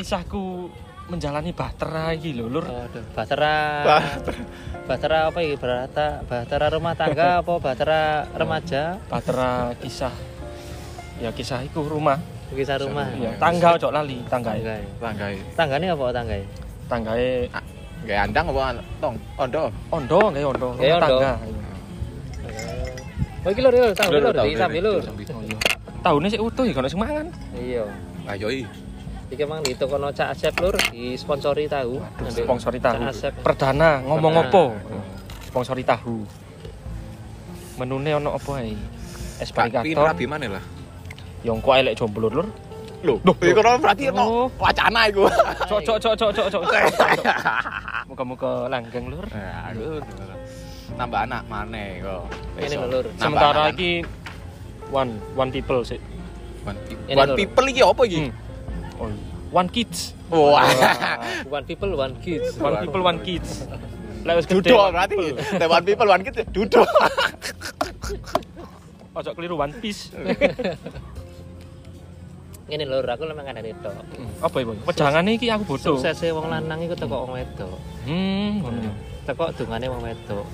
kisahku 0.00 0.72
menjalani 1.04 1.52
bahtera 1.52 2.16
iki 2.16 2.32
lho, 2.32 2.48
Lur. 2.48 2.64
Oh, 2.64 2.80
aduh. 2.88 3.04
Bahtera. 3.12 3.84
Bahtera. 4.88 5.18
Apa 5.28 5.38
iki? 5.44 5.60
Bahtera 5.60 6.24
bahtera 6.24 6.66
rumah 6.72 6.96
tangga 6.96 7.44
apa 7.44 7.52
bahtera 7.60 8.24
remaja? 8.32 8.96
Bahtera 9.12 9.76
kisah 9.82 10.14
ya 11.20 11.30
kisah 11.36 11.60
iku 11.68 11.84
rumah. 11.84 12.16
Kisah 12.54 12.78
rumah. 12.78 13.10
Ya, 13.18 13.34
tangga 13.36 13.74
ojo 13.74 13.90
lali, 13.90 14.22
tangga. 14.30 14.54
Tangga. 14.54 14.76
Tanggae. 15.02 15.36
Tanggane 15.58 15.86
apa 15.90 16.04
tangga? 16.14 16.36
Tanggae 16.86 17.28
Kayak 18.04 18.20
andang 18.28 18.46
apa 18.52 18.64
tong? 19.00 19.16
Ondo. 19.40 19.62
ondo 19.88 20.18
nggih 20.28 20.44
ondo, 20.44 20.68
rumah 20.76 20.76
ondo. 20.76 21.00
tangga. 21.00 21.32
Oh 23.44 23.50
iki 23.52 23.60
lho, 23.60 23.68
lho, 23.68 23.92
tahu 23.92 24.08
Lur, 24.12 24.20
lho, 24.24 24.30
lur, 24.32 24.44
lho. 24.80 24.92
Oh. 24.96 25.60
Tahunnya 26.00 26.28
sih 26.32 26.40
utuh 26.40 26.64
ya 26.64 26.72
kalau 26.72 26.88
sing 26.88 27.00
mangan. 27.00 27.26
Iya. 27.56 27.84
Ayo 28.28 28.48
i. 28.48 28.64
Iki 29.32 29.40
emang 29.44 29.60
di 29.64 29.72
toko 29.76 29.96
no 29.96 30.12
Cak 30.12 30.36
Asep 30.36 30.52
lur 30.60 30.76
disponsori 30.92 31.64
tahu. 31.64 32.00
Sponsori 32.28 32.80
tahu. 32.80 33.00
Perdana 33.40 34.00
ngomong 34.04 34.48
opo? 34.48 34.76
Sponsori 35.48 35.84
tahu. 35.84 36.24
Menune 37.80 38.16
ono 38.16 38.36
opo 38.36 38.56
ae? 38.56 38.76
Es 39.40 39.52
parigator. 39.52 40.04
rabi 40.08 40.24
mana 40.24 40.60
lah? 40.60 40.64
Yang 41.44 41.56
kok 41.60 41.74
elek 41.80 41.94
jomblo 41.96 42.28
lur. 42.32 42.48
Loh, 43.04 43.20
iku 43.20 43.60
ora 43.60 43.76
berarti 43.76 44.08
Oh. 44.08 44.16
ono 44.16 44.24
wacana 44.56 45.04
iku. 45.12 45.28
Cok 45.68 45.80
cok 45.84 45.98
cok 46.00 46.14
cok 46.16 46.32
cok 46.32 46.48
cok. 46.48 46.64
Muka-muka 48.04 48.68
langgeng 48.68 49.08
lur. 49.08 49.24
Nah, 49.32 49.72
aku 49.72 50.04
nambah 50.94 51.20
anak 51.24 51.42
mana 51.48 51.80
kok. 51.98 52.22
Ini 52.60 52.76
Lur. 52.76 53.06
Sementara 53.16 53.72
iki 53.72 54.04
one 54.92 55.16
one 55.32 55.48
people 55.48 55.80
sih. 55.82 55.96
one, 56.64 56.76
pe- 56.84 57.00
Ini 57.08 57.16
one 57.16 57.28
lho. 57.32 57.36
people 57.36 57.66
iki 57.68 57.80
apa 57.80 58.02
iki? 58.04 58.18
Hmm. 58.20 58.32
Oh, 59.00 59.10
one 59.50 59.68
kids. 59.68 60.12
Wah. 60.28 60.64
One 61.52 61.62
people, 61.62 61.94
one 61.94 62.16
kids. 62.18 62.56
One 62.56 62.80
people 62.80 63.02
one 63.04 63.18
kids. 63.22 63.68
Lek 64.24 64.40
wis 64.40 64.46
gede. 64.48 64.72
One 64.72 64.90
berarti. 64.90 65.16
The 65.36 65.68
one 65.76 65.84
people 65.84 66.08
one 66.08 66.22
kid 66.24 66.34
duduk. 66.50 66.88
Ojo 69.14 69.30
keliru 69.30 69.54
one 69.54 69.70
piece. 69.78 70.10
Ini 72.64 72.84
lur, 72.88 73.04
aku 73.04 73.28
memang 73.28 73.44
ada 73.44 73.60
itu. 73.60 73.92
Apa 74.40 74.56
ibu? 74.64 74.72
Pejangane 74.88 75.36
iki 75.36 75.52
aku 75.52 75.76
bodoh. 75.76 76.00
Suksesnya 76.00 76.32
wong 76.32 76.48
lanang 76.48 76.80
iku 76.80 76.96
teko 76.96 77.28
wong 77.28 77.36
wedok. 77.36 77.76
Hmm, 78.08 78.64
ngono 78.64 78.78
ya. 78.88 78.92
Teko 79.28 79.52
dungane 79.52 79.86
wong 79.92 80.00
wedok. 80.00 80.46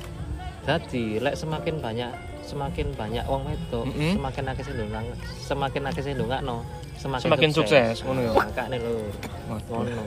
Jadi, 0.66 1.22
lek 1.22 1.38
semakin 1.38 1.78
banyak 1.78 2.10
semakin 2.42 2.90
banyak 2.98 3.22
wong 3.30 3.46
wedok, 3.46 3.86
Mm-mm. 3.86 4.18
semakin 4.18 4.42
akeh 4.50 4.64
sing 4.66 4.74
ndungak, 4.74 5.06
semakin 5.38 5.82
akeh 5.86 6.02
sing 6.02 6.14
ndungakno, 6.18 6.56
semakin, 6.98 7.24
Semakin 7.30 7.50
sukses 7.54 7.96
ngono 8.02 8.20
ya. 8.26 8.32
Makane 8.34 8.76
Waduh. 9.46 9.62
ngono. 9.70 10.02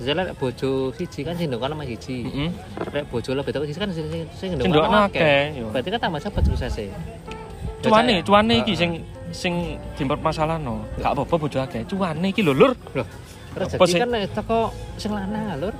Jadi 0.00 0.16
lek 0.16 0.38
bojo 0.38 0.94
siji 0.94 1.20
kan 1.26 1.34
sing 1.34 1.50
ndungakno 1.50 1.74
sama 1.74 1.84
siji. 1.84 2.30
Heeh. 2.30 2.50
Lek 2.94 3.04
bojo 3.10 3.30
lebih 3.34 3.50
teko 3.50 3.66
siji 3.66 3.78
kan 3.82 3.90
sing 3.90 4.06
sing 4.38 4.50
ndokno 4.54 5.10
akeh. 5.10 5.58
yo. 5.58 5.66
Berarti 5.74 5.88
kan 5.90 5.98
tambah 5.98 6.22
cepet 6.22 6.42
suksesnya. 6.46 6.94
Cuane, 7.82 8.22
cuane 8.22 8.54
iki 8.62 8.72
sing 8.78 9.02
sing 9.30 9.78
dipermasalahno. 9.94 10.84
Gak 10.98 11.14
apa-apa 11.14 11.34
bojo 11.38 11.58
akeh. 11.62 11.82
Cuane 11.86 12.30
iki 12.30 12.42
lho, 12.42 12.52
Lur. 12.54 12.72
Rezeki 13.50 13.98
kan 13.98 14.08
nek 14.14 14.30
teko 14.30 14.70
sing 14.94 15.10
lanang 15.10 15.58
lur. 15.58 15.74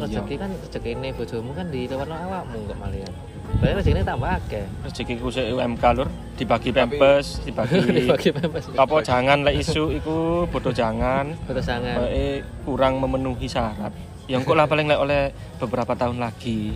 Iya. 0.00 0.24
Rezeki 0.24 0.34
kan 0.40 0.50
rezekine 0.56 1.08
bojomu 1.12 1.52
kan 1.52 1.66
di 1.68 1.84
lewat 1.84 2.08
awakmu 2.08 2.64
kok 2.64 2.78
malian. 2.80 3.12
Berarti 3.60 3.74
rezekine 3.76 4.00
tambah 4.00 4.30
akeh. 4.40 4.64
Rezekiku 4.88 5.28
sik 5.28 5.52
UMK, 5.52 5.84
Lur. 6.00 6.08
Dibagi 6.40 6.70
pempes, 6.72 7.44
dibagi 7.44 7.76
Dibagi 8.08 8.30
pempes. 8.32 8.64
apa 8.72 8.96
jangan 9.04 9.44
lek 9.44 9.60
isu 9.60 9.92
iku 10.00 10.48
bodoh 10.48 10.72
jangan. 10.72 11.36
Betul 11.44 11.60
sangat. 11.60 12.00
Eh 12.08 12.40
kurang 12.64 12.96
memenuhi 13.04 13.44
syarat. 13.44 13.92
Yang 14.24 14.48
kok 14.48 14.56
lah 14.56 14.64
paling 14.64 14.88
lek 14.88 15.00
oleh 15.02 15.22
beberapa 15.60 15.92
tahun 15.92 16.16
lagi. 16.16 16.72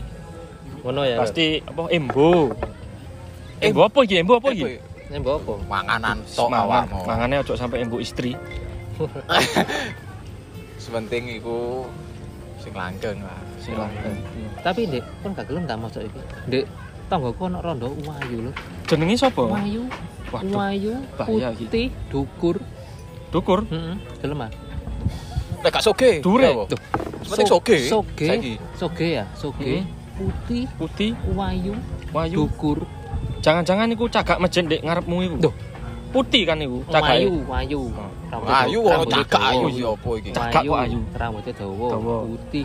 Ngono 0.85 1.09
ya. 1.09 1.17
Pasti 1.17 1.65
apa 1.65 1.89
embo. 1.89 2.53
Embo 3.65 3.81
apa 3.89 3.99
iki? 4.05 4.21
Embo 4.21 4.37
apa 4.37 4.53
iki? 4.53 4.93
Ini 5.15 5.23
mbok 5.23 5.47
apa? 5.47 5.55
Manganan 5.71 6.19
tok 6.27 6.51
Mangan, 6.51 6.67
awakmu. 6.91 7.01
mangane 7.07 7.35
ojo 7.39 7.55
sampai 7.55 7.87
embo 7.87 8.03
istri. 8.03 8.35
Sepenting 10.83 11.39
iku 11.39 11.87
sing 12.59 12.75
langgeng 12.75 13.23
lah. 13.23 13.39
Silakan. 13.63 14.11
Tapi 14.67 14.91
Dek, 14.91 15.07
kon 15.23 15.31
gak 15.39 15.47
gelem 15.47 15.71
ta 15.71 15.79
mosok 15.79 16.03
iki. 16.03 16.19
Dek, 16.51 16.67
tanggoku 17.07 17.47
ono 17.47 17.63
rondo 17.63 17.95
wayu 18.03 18.51
lho. 18.51 18.53
Jenenge 18.91 19.15
sapa? 19.15 19.47
Wayu, 19.47 19.87
Waduh, 20.35 20.51
wayu, 20.51 20.95
putih, 21.23 21.95
dukur. 22.11 22.59
dukur. 23.31 23.63
Heeh. 23.71 23.95
Gelem 24.19 24.43
ah. 24.43 24.51
Nek 25.63 25.79
gak 25.79 25.85
soge. 25.87 26.19
Dure. 26.27 26.67
Sepenting 27.23 27.47
soge. 27.47 27.79
Soge. 27.87 28.29
Soge 28.75 29.07
ya, 29.23 29.25
soge. 29.39 29.79
Hmm. 29.79 29.87
Putih, 30.19 30.67
Putih, 30.75 31.11
wayu, 31.39 31.79
wayu. 32.11 32.51
dukur. 32.51 32.83
Jangan-jangan 33.45 33.93
iku 33.93 34.09
cagak 34.09 34.41
masjid 34.41 34.65
ndek 34.65 34.81
ngarepmu 34.81 35.17
iku. 35.21 35.37
Duh. 35.37 35.55
Putih 36.17 36.49
kan 36.49 36.57
iku 36.65 36.81
cagak. 36.89 37.21
Wayu. 37.45 37.85
Rambutnya- 38.33 38.67
Ayu 38.67 38.81
kok 38.83 39.07
dawa. 39.07 39.39
ayu 39.47 39.67
ya 39.71 39.89
apa 39.93 40.11
iki? 40.19 40.31
Cakak 40.33 40.63
kok 40.65 40.79
ayu. 40.81 40.99
Rambutnya 41.15 41.53
dawa, 41.55 41.87
putih, 42.25 42.65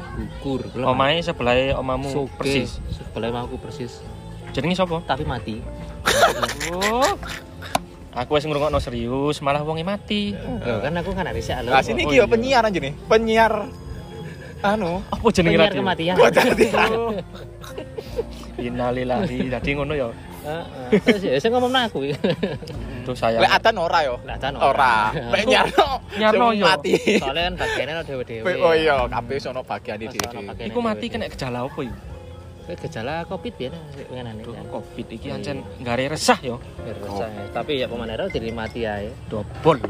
ah. 0.81 0.89
Omahe 0.89 1.19
sebelah 1.21 1.53
omamu 1.77 2.25
persis. 2.39 2.79
Sebelah 2.89 3.43
aku 3.43 3.59
persis. 3.59 4.01
Jenenge 4.55 4.74
sapa? 4.74 4.98
Tapi 5.05 5.24
mati. 5.27 5.62
Oh. 6.74 7.13
Aku 8.09 8.33
wis 8.33 8.43
ngrungokno 8.50 8.81
serius, 8.81 9.38
malah 9.45 9.62
wonge 9.62 9.86
mati. 9.86 10.33
Loh, 10.33 10.81
kan 10.81 10.98
aku 10.98 11.13
kan 11.13 11.29
ada 11.29 11.38
sih 11.38 11.53
Lah 11.53 11.86
sini 11.86 12.01
Oh, 12.03 12.09
iki 12.09 12.17
ya 12.17 12.25
iya. 12.25 12.25
penyiar 12.25 12.63
aja 12.65 12.79
nih. 12.81 12.93
Penyiar 13.05 13.53
anu 14.59 15.00
Apa 15.13 15.27
jenenge 15.29 15.55
Penyiar 15.55 15.69
radio? 15.69 15.81
kematian. 15.86 16.15
Gua 16.17 16.29
tadi. 16.33 16.67
Innalillahi. 18.65 19.38
Dadi 19.53 19.69
ngono 19.77 19.93
ya. 19.93 20.09
Heeh. 20.39 21.36
Ya 21.36 21.39
sing 21.39 21.51
ngomong 21.51 21.72
aku. 21.74 22.10
Duh 23.03 23.15
sayang. 23.15 23.41
lek 23.43 23.51
atan 23.51 23.75
ora 23.75 24.00
yo. 24.03 24.15
Kan 24.39 24.55
Ora. 24.55 25.12
Lek 25.12 25.43
nyarno. 25.46 25.88
Nyarno 26.15 26.48
yo. 26.53 26.65
Mati. 26.65 26.96
Soalnya 27.19 27.51
kan 27.51 27.55
bagiannya 27.58 27.93
lo 27.96 28.03
dewe-dewe. 28.05 28.51
Oh 28.60 28.74
iya, 28.74 28.96
kabeh 29.05 29.38
sono 29.38 29.62
bagian 29.62 29.98
Mas, 30.00 30.13
iki. 30.13 30.17
ono 30.25 30.41
bagian. 30.48 30.67
Iku 30.69 30.79
mati 30.79 31.05
kena 31.08 31.25
gejala 31.27 31.65
apa 31.65 31.79
iku? 31.81 31.98
Kowe 32.69 32.75
gejala 32.77 33.25
covid 33.25 33.53
biyen 33.58 33.74
ngene 34.13 34.46
Duh, 34.46 34.53
kan. 34.53 34.65
Covid 34.69 35.08
iki 35.10 35.27
ancen 35.34 35.65
gare 35.81 36.05
resah 36.05 36.38
yo. 36.39 36.62
Resah 36.79 37.25
ya. 37.25 37.43
Tapi 37.50 37.81
ya 37.81 37.89
pemanera 37.89 38.29
jadi 38.29 38.53
mati 38.53 38.86
ae. 38.86 39.10
Dobol. 39.25 39.81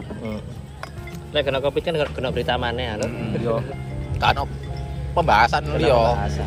Lek 1.30 1.44
kena 1.44 1.60
covid 1.60 1.84
kan 1.84 1.94
kena 2.10 2.30
berita 2.32 2.56
maneh 2.56 2.88
ya 2.88 2.96
lho. 2.96 3.08
Yo. 3.38 3.56
Kan 4.18 4.48
pembahasan 5.12 5.66
Kena 5.66 5.76
liyo. 5.78 6.00
bahasa. 6.16 6.44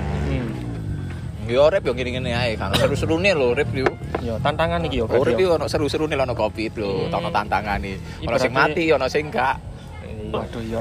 Yo 1.43 1.67
rep 1.67 1.83
yo 1.83 1.93
ngene-ngene 1.93 2.31
ae 2.33 2.55
kan 2.55 2.71
seru-serune 2.73 3.35
lho 3.35 3.51
rep 3.53 3.71
yo. 3.75 3.89
Yo 4.23 4.39
tantangan 4.39 4.79
iki 4.87 5.03
yo. 5.03 5.07
Oh 5.07 5.23
rep 5.23 5.35
yo. 5.35 5.51
yo 5.51 5.51
ono 5.59 5.67
seru-serune 5.67 6.15
lho 6.15 6.23
ono 6.23 6.35
Covid 6.35 6.73
lho, 6.79 7.11
Hmm. 7.11 7.19
ono 7.19 7.29
tantangane. 7.29 7.99
Ono 8.23 8.37
sing 8.39 8.53
mati, 8.53 8.85
ono 8.89 9.07
sing 9.07 9.27
enggak. 9.27 9.57
Waduh 10.31 10.63
yo. 10.63 10.81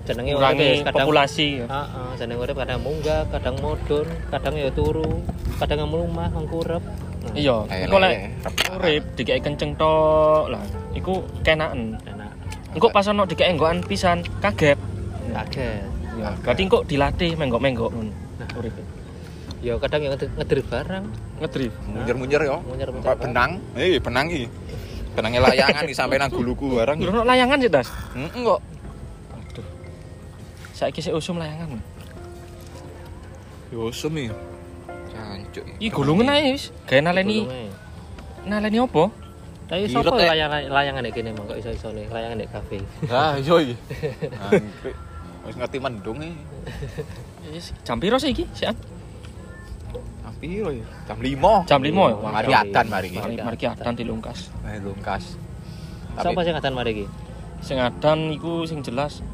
Jenenge 0.00 0.32
urip 0.32 0.56
ya, 0.56 0.80
kadang 0.82 0.96
populasi 0.96 1.46
yo. 1.60 1.64
Heeh, 1.68 2.08
jenenge 2.16 2.40
urip 2.40 2.56
kadang 2.56 2.80
munggah, 2.80 3.22
kadang 3.28 3.54
mudhun, 3.60 4.08
kadang 4.32 4.54
ya 4.56 4.68
turu, 4.72 5.20
kadang 5.60 5.84
ngemlumah, 5.84 6.28
ngkurep. 6.34 6.82
Nah, 7.20 7.36
Iya, 7.36 7.56
Eh, 7.68 7.84
engko 7.84 7.98
lek 8.00 8.16
urip 8.72 9.04
dikek 9.14 9.44
kenceng 9.44 9.76
tok 9.76 10.48
lah. 10.48 10.64
Iku 10.96 11.20
kenaken. 11.44 12.00
enak. 12.00 12.32
Engko 12.72 12.88
pas 12.88 13.04
ono 13.06 13.28
dikek 13.28 13.46
enggokan 13.46 13.84
pisan 13.84 14.24
kaget. 14.40 14.80
Kaget. 15.30 15.84
Ya, 16.16 16.32
berarti 16.40 16.62
engko 16.64 16.80
dilatih 16.82 17.36
menggok-menggok 17.36 17.90
ngono. 17.92 18.12
Nah. 18.40 18.48
Urip. 18.56 18.72
Ya 19.60 19.76
kadang 19.76 20.00
yang 20.00 20.16
ngedrip 20.16 20.66
barang, 20.72 21.04
Ngedrift. 21.44 21.76
Munyer-munyer 21.84 22.40
yo. 22.48 22.64
munyer-munyer. 22.64 23.04
Kok 23.12 23.16
benang? 23.20 23.60
Eh, 23.76 24.00
benang 24.00 24.26
iki. 24.32 24.48
Benangnya 25.12 25.40
layangan 25.44 25.84
iki 25.84 25.92
sampe 25.92 26.16
nang 26.16 26.32
guluku 26.32 26.80
barang. 26.80 26.96
Lho 26.96 27.12
ono 27.12 27.28
layangan 27.28 27.60
sih, 27.60 27.68
Das. 27.68 27.88
Heeh 28.16 28.40
kok. 28.40 28.60
Aduh. 29.36 29.66
Saiki 30.72 31.04
sik 31.04 31.12
usum 31.12 31.36
layangan. 31.36 31.76
Yo 33.68 33.92
sum 33.92 34.16
iki. 34.16 34.32
Jancuk. 35.12 35.64
Iki 35.76 35.88
gulungan 35.92 36.32
ae 36.32 36.56
wis. 36.56 36.72
Gawe 36.88 37.00
naleni 37.04 37.44
naleni 38.48 38.80
opo? 38.80 39.12
Tapi 39.68 39.86
sopo 39.92 40.16
Tek. 40.16 40.34
layangan 40.72 41.04
nek 41.04 41.12
kene 41.12 41.30
mong 41.36 41.52
kok 41.52 41.58
iso-iso 41.60 41.92
nih 41.92 42.08
layangan 42.08 42.36
nek 42.40 42.48
kafe. 42.48 42.80
Ah, 43.12 43.36
iya 43.36 43.54
iki. 43.60 43.76
Wis 45.44 45.54
ngerti 45.54 45.78
mendung 45.78 46.18
e. 46.24 46.32
Wis 47.52 47.76
jam 47.84 48.00
piro 48.00 48.16
sih 48.16 48.32
iki? 48.32 48.48
Sian. 48.56 48.72
Piro 50.38 50.70
ya? 50.70 50.86
Jam 51.04 51.18
5. 51.18 51.66
Jam 51.66 51.80
5 51.80 51.90
ya. 51.90 52.16
Mari 52.22 52.50
adan 52.52 52.86
mari 52.86 53.06
iki. 53.08 53.18
Mari 53.18 53.56
adan 53.58 53.94
dilungkas. 53.94 54.54
Mari 54.60 54.78
lungkas. 54.78 55.34
Sopo 56.16 56.40
sing 56.40 56.54
ngadan 56.54 56.74
mari 56.74 56.90
iki? 56.94 57.06
Sing 57.60 57.76
adan 57.76 58.30
iku 58.30 58.62
sing 58.64 58.80
jelas 58.80 59.24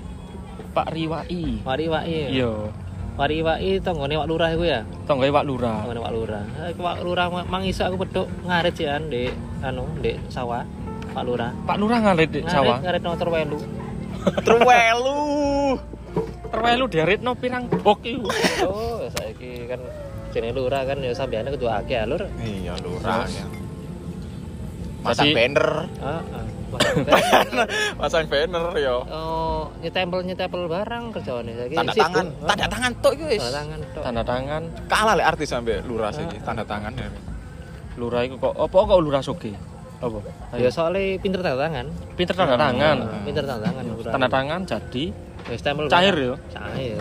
Pak 0.73 0.93
Riwai. 0.93 1.61
Mari 1.61 1.85
waki. 1.87 2.21
Iya, 2.33 2.53
Mari 3.17 3.41
waki 3.41 3.81
tanggane 3.81 4.13
Wak 4.13 4.29
Lurah 4.29 4.53
iku 4.53 4.65
ya. 4.65 4.85
tanggae 5.09 5.33
Pak 5.33 5.45
Lurah. 5.45 5.83
Tanggane 5.83 6.01
Wak 6.01 6.13
Lurah. 6.13 6.45
Eh, 6.63 6.77
Wak 6.77 6.97
Lurah 7.01 7.27
ma- 7.33 7.49
mang 7.49 7.65
iso 7.65 7.81
aku 7.83 7.97
peduk 7.99 8.29
ngarit 8.45 8.77
cian 8.77 9.09
di 9.09 9.33
anu 9.61 9.89
di 9.99 10.13
sawah. 10.29 10.69
Pak 11.13 11.25
Lurah. 11.25 11.49
Pak 11.65 11.77
Lurah 11.81 11.99
ngarit 11.99 12.29
di 12.29 12.41
sawah. 12.45 12.77
Ngarit 12.85 13.01
motor 13.01 13.29
welu. 13.31 13.57
Truwelu. 14.45 15.21
Terwelu 16.47 16.85
deritno 16.93 17.33
pirang 17.35 17.65
bok 17.73 18.05
iku. 18.05 18.29
Oh, 18.65 19.09
saiki 19.11 19.65
kan 19.65 19.81
jenenge 20.37 20.53
lurah 20.53 20.85
kan 20.85 21.01
ya 21.01 21.13
sampeyan 21.17 21.49
kudu 21.49 21.65
akeh 21.65 21.97
ya, 21.97 22.05
Lur. 22.05 22.23
Iya, 22.45 22.77
lurah 22.85 23.25
ya. 23.25 23.47
Masang 25.01 25.31
banner. 25.33 25.69
Heeh. 26.03 26.45
Masang 28.01 28.25
banner 28.29 28.65
ya. 28.77 28.95
Oh, 29.07 29.71
nyetempel 29.81 30.21
nyetempel 30.27 30.69
barang 30.69 31.05
kerjaane 31.15 31.53
saiki. 31.57 31.77
Tanda 31.79 31.95
tangan, 31.95 32.27
tanda 32.45 32.67
tangan 32.69 32.93
tok 33.01 33.13
iki 33.17 33.25
wis. 33.33 33.41
Tanda 33.41 33.55
tangan 33.57 33.81
tok. 33.95 34.03
Tanda 34.03 34.23
tangan 34.27 34.63
Kalah 34.91 35.15
lek 35.17 35.27
artis 35.33 35.49
sampe 35.49 35.75
lurah 35.89 36.11
saiki, 36.13 36.37
tanda 36.45 36.65
tangan. 36.67 36.93
ya. 36.93 37.09
lurah 37.97 38.29
iku 38.29 38.37
kok 38.37 38.53
apa 38.61 38.77
kok 38.77 39.01
lurah 39.01 39.23
soge? 39.25 39.57
Apa? 40.05 40.21
Ya 40.61 40.69
soalnya 40.69 41.17
pinter 41.17 41.41
tanda 41.41 41.57
tangan. 41.65 41.87
Pinter 42.13 42.35
tanda 42.37 42.57
tangan. 42.61 42.97
Pinter 43.25 43.45
tanda 43.49 43.63
tangan. 43.65 43.85
Tanda 44.05 44.29
tangan 44.29 44.61
jadi 44.69 45.05
stempel 45.57 45.87
cair 45.89 46.13
ya. 46.13 46.35
Cair. 46.53 47.01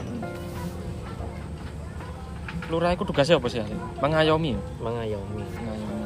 Lurah 2.65 2.89
iku 2.91 3.05
tugasnya 3.05 3.37
apa 3.37 3.47
sih? 3.47 3.61
Mengayomi. 4.01 4.57
ya? 4.57 4.59
Mengayomi. 4.81 5.43
Mengayomi. 5.61 6.05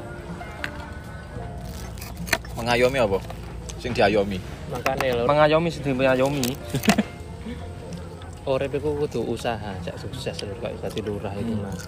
Mengayomi 2.59 2.97
apa? 2.99 3.17
Sing 3.79 3.95
diayomi. 3.95 4.39
Makane 4.67 5.07
lur, 5.15 5.25
Mengayomi 5.25 5.69
sing 5.71 5.83
mengayomi. 5.95 6.51
urip 8.49 8.73
iku 8.73 8.97
kudu 8.97 9.21
usaha, 9.29 9.77
cak 9.77 9.95
sukses 10.01 10.33
lur 10.41 10.57
kok 10.57 10.73
dadi 10.81 10.99
lurah 11.05 11.31
iku 11.37 11.53
Hmm. 11.53 11.63
Mas. 11.63 11.81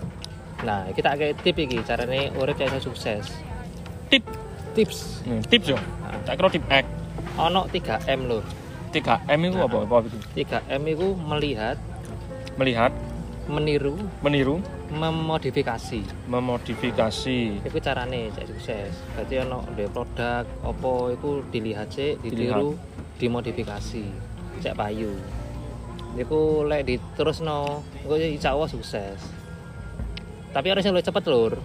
Nah, 0.61 0.85
kita 0.93 1.17
akeh 1.17 1.33
tip 1.41 1.57
iki 1.57 1.81
carane 1.81 2.29
urip 2.37 2.53
cak 2.55 2.69
iso 2.71 2.93
sukses. 2.93 3.25
Tip. 4.07 4.23
Tips. 4.71 5.27
Hmm, 5.27 5.43
tips 5.43 5.67
yo. 5.67 5.75
Nah, 5.75 6.15
Tak 6.23 6.39
kira 6.39 6.47
tip 6.47 6.63
X. 6.71 6.85
ono 7.35 7.67
3M 7.67 8.19
lur. 8.23 8.43
3M 8.95 9.39
itu 9.41 9.57
apa? 9.59 9.77
Apa 9.83 9.95
itu? 10.05 10.19
3M 10.37 10.81
itu 10.85 11.07
melihat, 11.17 11.75
Melihat, 12.55 12.91
meniru, 13.49 13.97
meniru, 14.21 14.61
memodifikasi. 14.93 16.01
memodifikasi. 16.29 17.39
Iku 17.65 17.77
carane 17.81 18.29
cek 18.35 18.45
sukses. 18.45 18.93
Berarti 19.17 19.33
ono 19.41 19.65
ndek 19.73 19.89
produk 19.89 20.45
apa 20.45 20.91
iku 21.15 21.41
dilihat 21.49 21.89
sih, 21.89 22.17
ditiru, 22.21 22.77
dimodifikasi. 23.17 24.05
Cek 24.61 24.77
payu. 24.77 25.13
Iku 26.19 26.67
lek 26.67 26.85
diterusno, 26.85 27.81
engko 28.03 28.15
insya 28.19 28.53
Allah 28.53 28.69
sukses. 28.69 29.17
Tapi 30.51 30.67
harus 30.67 30.83
yang 30.83 30.93
lebih 30.93 31.07
cepet 31.07 31.23
lur. 31.31 31.55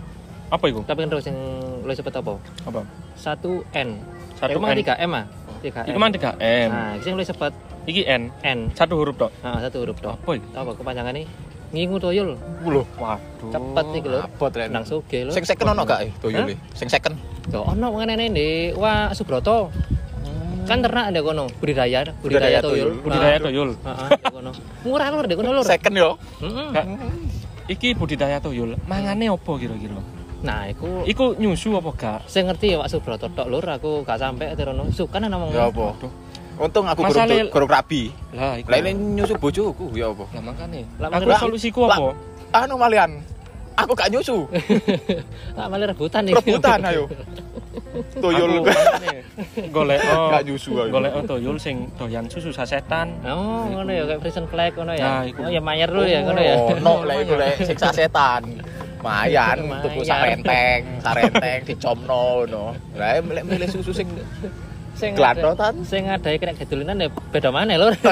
Apa 0.46 0.64
itu? 0.70 0.80
Tapi 0.86 0.98
harus 1.02 1.26
yang 1.26 1.40
lebih 1.82 1.98
cepet 1.98 2.14
apa? 2.22 2.38
Apa? 2.64 2.80
Satu 3.18 3.66
N. 3.74 3.98
Satu 4.38 4.62
N. 4.62 4.78
3 4.78 5.02
M 5.02 5.12
ah. 5.12 5.26
3 5.60 5.90
Iku 5.90 5.98
M. 5.98 6.00
mang 6.00 6.12
3M. 6.14 6.68
Nah, 6.70 6.94
yang 7.02 7.16
lebih 7.18 7.28
cepet 7.34 7.52
Iki 7.86 8.02
N. 8.06 8.22
N. 8.42 8.58
Satu 8.74 8.98
huruf 8.98 9.14
tok. 9.14 9.30
Nah, 9.46 9.62
satu 9.62 9.82
huruf 9.82 9.98
tok. 10.02 10.14
Apa 10.18 10.30
itu? 10.38 10.46
Apa 10.54 10.70
kepanjangannya? 10.74 11.26
Ngingu 11.74 11.96
toyol. 11.98 12.38
Lho, 12.62 12.82
Waduh. 12.98 13.50
Cepet 13.50 13.84
nih 13.90 14.00
lur. 14.06 14.22
abot 14.22 14.52
lek. 14.54 14.68
Nang 14.70 14.84
sugih 14.86 15.26
lur. 15.26 15.34
Sing 15.34 15.42
second 15.42 15.74
ono 15.74 15.82
gak 15.82 16.00
eh 16.06 16.10
toyole? 16.22 16.54
Sing 16.78 16.86
second. 16.86 17.14
Yo 17.50 17.62
ono 17.62 17.86
mengenai 17.94 18.26
ini 18.26 18.48
Wah 18.74 19.10
Subroto 19.14 19.70
kan 20.66 20.82
ternak 20.82 21.14
ada 21.14 21.22
kono 21.22 21.46
budidaya 21.62 22.02
Budidaya 22.18 22.58
budidaya 22.58 22.58
toyol. 22.58 22.88
Budidaya 22.98 23.38
toyol. 23.38 23.68
Heeh, 23.78 24.08
kono. 24.34 24.50
Murah 24.82 25.08
lur 25.14 25.26
di 25.30 25.34
kono 25.38 25.50
lur. 25.54 25.62
Second 25.62 25.94
yo. 25.94 26.10
Heeh. 26.42 26.70
Iki 27.70 27.94
budidaya 27.94 28.42
toyol. 28.42 28.74
Mangane 28.90 29.30
apa 29.30 29.52
kira-kira? 29.58 29.98
Nah, 30.42 30.66
iku 30.68 31.06
Iku 31.06 31.38
nyusu 31.38 31.74
apa 31.78 31.90
gak? 31.96 32.18
saya 32.28 32.50
ngerti 32.50 32.74
ya 32.74 32.82
Pak 32.82 32.90
Subroto 32.90 33.26
tok 33.30 33.46
lur 33.46 33.62
aku 33.62 34.02
gak 34.02 34.18
sampai 34.18 34.58
terono. 34.58 34.90
Sukan 34.90 35.26
ngomong. 35.30 35.54
Ya 35.54 35.70
apa? 35.70 35.94
Aduh. 35.94 36.10
Untung 36.56 36.88
aku 36.88 37.04
Masalah- 37.04 37.28
gurung 37.28 37.52
gurung 37.52 37.70
rabi. 37.70 38.02
Lah 38.32 38.56
iku. 38.56 38.68
Lah 38.72 38.78
ini 38.80 38.90
nyusu 39.20 39.34
bojoku 39.36 39.92
ya 39.92 40.08
apa? 40.08 40.24
Lah 40.32 40.42
makane. 40.42 40.80
Lah, 40.96 41.08
Aku 41.12 41.30
solusiku 41.36 41.84
Lah, 41.84 41.96
apa? 41.96 42.08
Anu 42.64 42.80
malian. 42.80 43.20
Aku 43.76 43.92
gak 43.92 44.08
nyusu. 44.08 44.48
Ah, 45.60 45.68
malah 45.68 45.92
rebutan 45.92 46.24
nih. 46.24 46.32
Rebutan 46.32 46.80
ayo. 46.82 47.04
Toyol 48.24 48.64
golek 49.68 50.00
gak 50.04 50.42
nyusu 50.44 50.70
ayo. 50.76 50.92
golek 50.92 51.12
toyol 51.24 51.56
sing 51.60 51.92
doyan 51.96 52.24
susu 52.28 52.48
sasetan. 52.52 53.12
Oh, 53.24 53.68
ngono 53.68 53.92
ya 53.92 54.08
kayak 54.08 54.20
prison 54.24 54.48
flag 54.48 54.72
ngono 54.72 54.96
ya. 54.96 55.04
Nah, 55.04 55.22
iku. 55.28 55.44
Oh, 55.44 55.50
ya 55.52 55.60
mayer 55.60 55.88
dulu 55.92 56.08
ya 56.08 56.24
ngono 56.24 56.40
ya. 56.40 56.56
No, 56.80 57.04
lah 57.04 57.20
iku 57.20 57.36
lek 57.36 57.60
siksa 57.68 57.92
setan. 57.92 58.64
Mayan 59.04 59.60
tuku 59.84 60.00
sarenteng, 60.02 60.80
sarenteng 60.98 61.60
dicomno 61.64 62.48
ngono. 62.48 62.64
Lah 62.96 63.20
lek 63.20 63.44
milih 63.44 63.68
susu 63.68 63.92
sing 63.92 64.08
Sing 64.96 65.12
Glantotan. 65.12 65.74
ada- 65.76 65.84
Sing 65.84 66.08
ada 66.08 66.28
kena 66.32 66.52
gadulinan 66.52 66.96
ya 66.98 67.08
beda 67.30 67.50
mana 67.50 67.76
lur. 67.76 67.92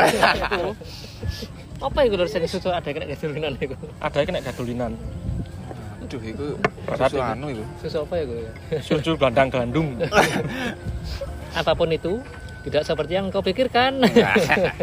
Apa 1.80 1.98
iku 2.02 2.14
lur 2.16 2.28
sing 2.28 2.44
susu 2.44 2.68
ada 2.68 2.84
kena 2.84 3.04
gadulinan 3.06 3.56
iku? 3.56 3.74
Ada 3.98 4.16
yang 4.20 4.28
kena 4.28 4.40
gadulinan. 4.42 4.92
Aduh 6.00 6.20
iku 6.20 6.46
Berat 6.84 7.08
susu 7.08 7.18
anu 7.18 7.46
iku. 7.50 7.64
Susu 7.80 7.98
apa 8.02 8.14
ya 8.14 8.24
gue? 8.24 8.44
Susu 8.78 9.10
gelandang 9.16 9.48
gelandung. 9.48 9.88
Apa 11.58 11.72
pun 11.72 11.88
itu 11.88 12.20
tidak 12.60 12.82
seperti 12.82 13.12
yang 13.14 13.28
kau 13.28 13.40
pikirkan. 13.40 14.04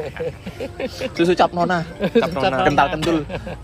Susu 1.18 1.34
cap 1.34 1.50
nona. 1.52 1.82
Cap 2.12 2.30
nona. 2.32 2.66
Kental 2.66 2.88
kentul. 2.90 3.18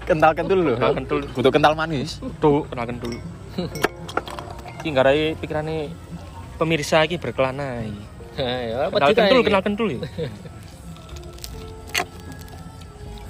Kental 0.05 0.31
kentul 0.33 0.59
lho. 0.59 0.73
Kental 0.73 0.93
kentul. 0.93 1.19
Kudu 1.33 1.49
kental 1.49 1.73
manis. 1.73 2.21
Tuh, 2.37 2.61
kenal 2.67 2.85
kentul. 2.85 3.13
Iki 4.77 4.89
ngarai 4.91 5.33
pikirane 5.35 5.89
pemirsa 6.57 7.01
iki 7.03 7.17
berkelana. 7.17 7.81
iki. 7.81 8.03
Ya, 8.37 8.87
Kenal 8.93 9.11
kentul, 9.13 9.41
kenal 9.43 9.61
kentul 9.65 9.87
ya. 9.89 9.99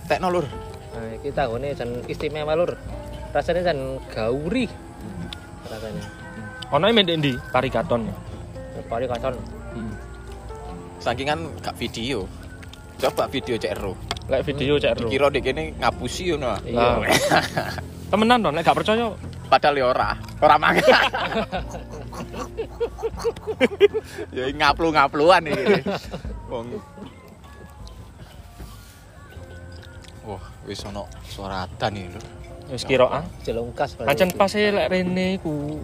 Tekno 0.07 0.27
lur. 0.31 0.45
Nah, 0.95 1.15
kita 1.19 1.51
ini 1.51 1.67
jan 1.75 1.89
istimewa 2.07 2.53
lur. 2.55 2.75
Rasanya 3.35 3.71
jan 3.71 3.99
gauri. 4.11 4.67
Rasanya. 5.67 6.03
Ono 6.75 6.83
mendek 6.91 7.15
ndi? 7.19 7.33
Parikaton. 7.51 8.07
Pari 8.87 9.07
katon. 9.07 9.35
Sakingan 11.03 11.59
gak 11.59 11.75
video. 11.75 12.27
Coba 12.97 13.29
video 13.29 13.55
CRO. 13.59 13.93
Lek 14.27 14.43
video 14.43 14.75
cek 14.75 14.99
ro. 14.99 15.07
Dikira 15.07 15.27
dek 15.31 15.43
kene 15.43 15.63
ngapusi 15.79 16.35
ngono. 16.35 16.59
Lah. 16.75 16.99
Temenan 18.11 18.43
dong, 18.43 18.55
lek 18.55 18.63
gak 18.67 18.75
percaya 18.75 19.07
Padahal 19.47 19.79
ya 19.79 19.85
ora. 19.87 20.09
Ora 20.43 20.55
mangan. 20.59 20.83
ya 24.35 24.43
ngaplu-ngapluan 24.51 25.43
iki. 25.47 25.65
Wong 26.47 26.67
Wah, 30.27 30.43
wis 30.67 30.83
ono 30.83 31.07
suara 31.23 31.63
adan 31.63 31.95
iki 31.95 32.09
lho. 32.11 32.21
wis 32.67 32.83
kira 32.83 33.07
ah. 33.07 33.23
Jelungkas. 33.47 33.95
Pancen 33.95 34.35
pas 34.35 34.51
e 34.51 34.67
lek 34.67 34.91
rene 34.91 35.39
ku 35.39 35.79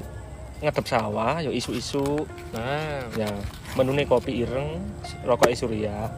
ngedep 0.59 0.83
sawah 0.83 1.39
ya 1.39 1.47
isu-isu 1.47 2.27
Nah, 2.51 3.07
ya 3.15 3.27
menune 3.75 4.03
kopi 4.03 4.43
ireng 4.43 4.83
rokok 5.23 5.51
surya 5.55 6.11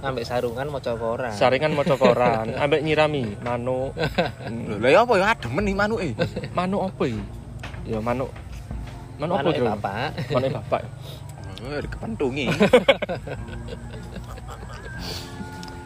ambek 0.00 0.24
sarungan 0.24 0.72
maca 0.72 0.96
koran. 0.96 1.32
saringan 1.36 1.76
maca 1.76 1.92
koran 1.92 2.52
ambek 2.64 2.80
nyirami 2.80 3.36
manuk 3.44 3.92
Lho, 4.48 4.80
lha 4.80 4.88
ya 4.88 5.04
apa 5.04 5.12
ya 5.20 5.26
ademen 5.36 5.68
iki 5.68 5.76
manuke. 5.76 6.08
manuk 6.56 6.80
apa 6.88 7.02
iki 7.04 7.20
ya 7.84 8.00
manuk 8.00 8.32
manuk 9.20 9.36
apa 9.36 9.50
Jro? 9.52 9.66
bapak. 9.70 10.08
manuk 10.30 10.50
bapak 10.56 10.82
Oh, 11.60 11.76
dikepentungi. 11.76 12.48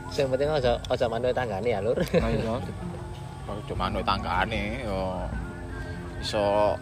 Sing 0.09 0.27
penting 0.31 0.47
aja 0.49 0.79
aja 0.81 1.07
manuk 1.07 1.35
tanggane 1.35 1.67
ya 1.69 1.83
lur. 1.83 1.99
ayo 1.99 2.63
Ojo 3.45 3.75
manuk 3.75 4.03
tanggane 4.03 4.87
yo 4.87 5.27
iso 6.17 6.79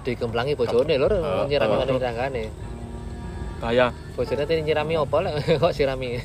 Dikemplangi 0.00 0.54
bojone 0.54 0.94
lur 0.94 1.10
Eh, 1.12 1.44
nyirami 1.46 1.74
eh. 1.74 1.78
manuk 1.82 1.98
tanggane. 1.98 2.44
bahaya 3.58 3.90
Bojone 4.14 4.42
tadi 4.42 4.62
nyirami 4.62 4.94
apa 4.94 5.16
lek 5.18 5.34
kok 5.60 5.74
sirami. 5.74 6.22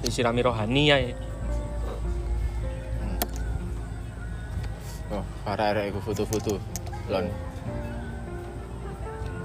disirami 0.00 0.40
rohani 0.40 0.82
ya 0.86 0.96
Oh, 5.10 5.22
para 5.42 5.70
arek 5.70 5.90
iku 5.90 6.00
foto-foto. 6.02 6.58
Lon. 7.06 7.26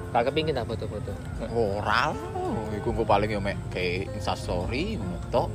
Tak 0.10 0.22
kepingin 0.26 0.58
tak 0.58 0.66
foto-foto. 0.66 1.14
Ora, 1.54 2.10
lho. 2.10 2.66
iku 2.74 2.90
engko 2.90 3.06
paling 3.06 3.30
yo 3.30 3.38
mek 3.38 3.58
kayak 3.70 4.10
Insta 4.18 4.34
story 4.34 4.98
ngono 4.98 5.18
tok. 5.30 5.48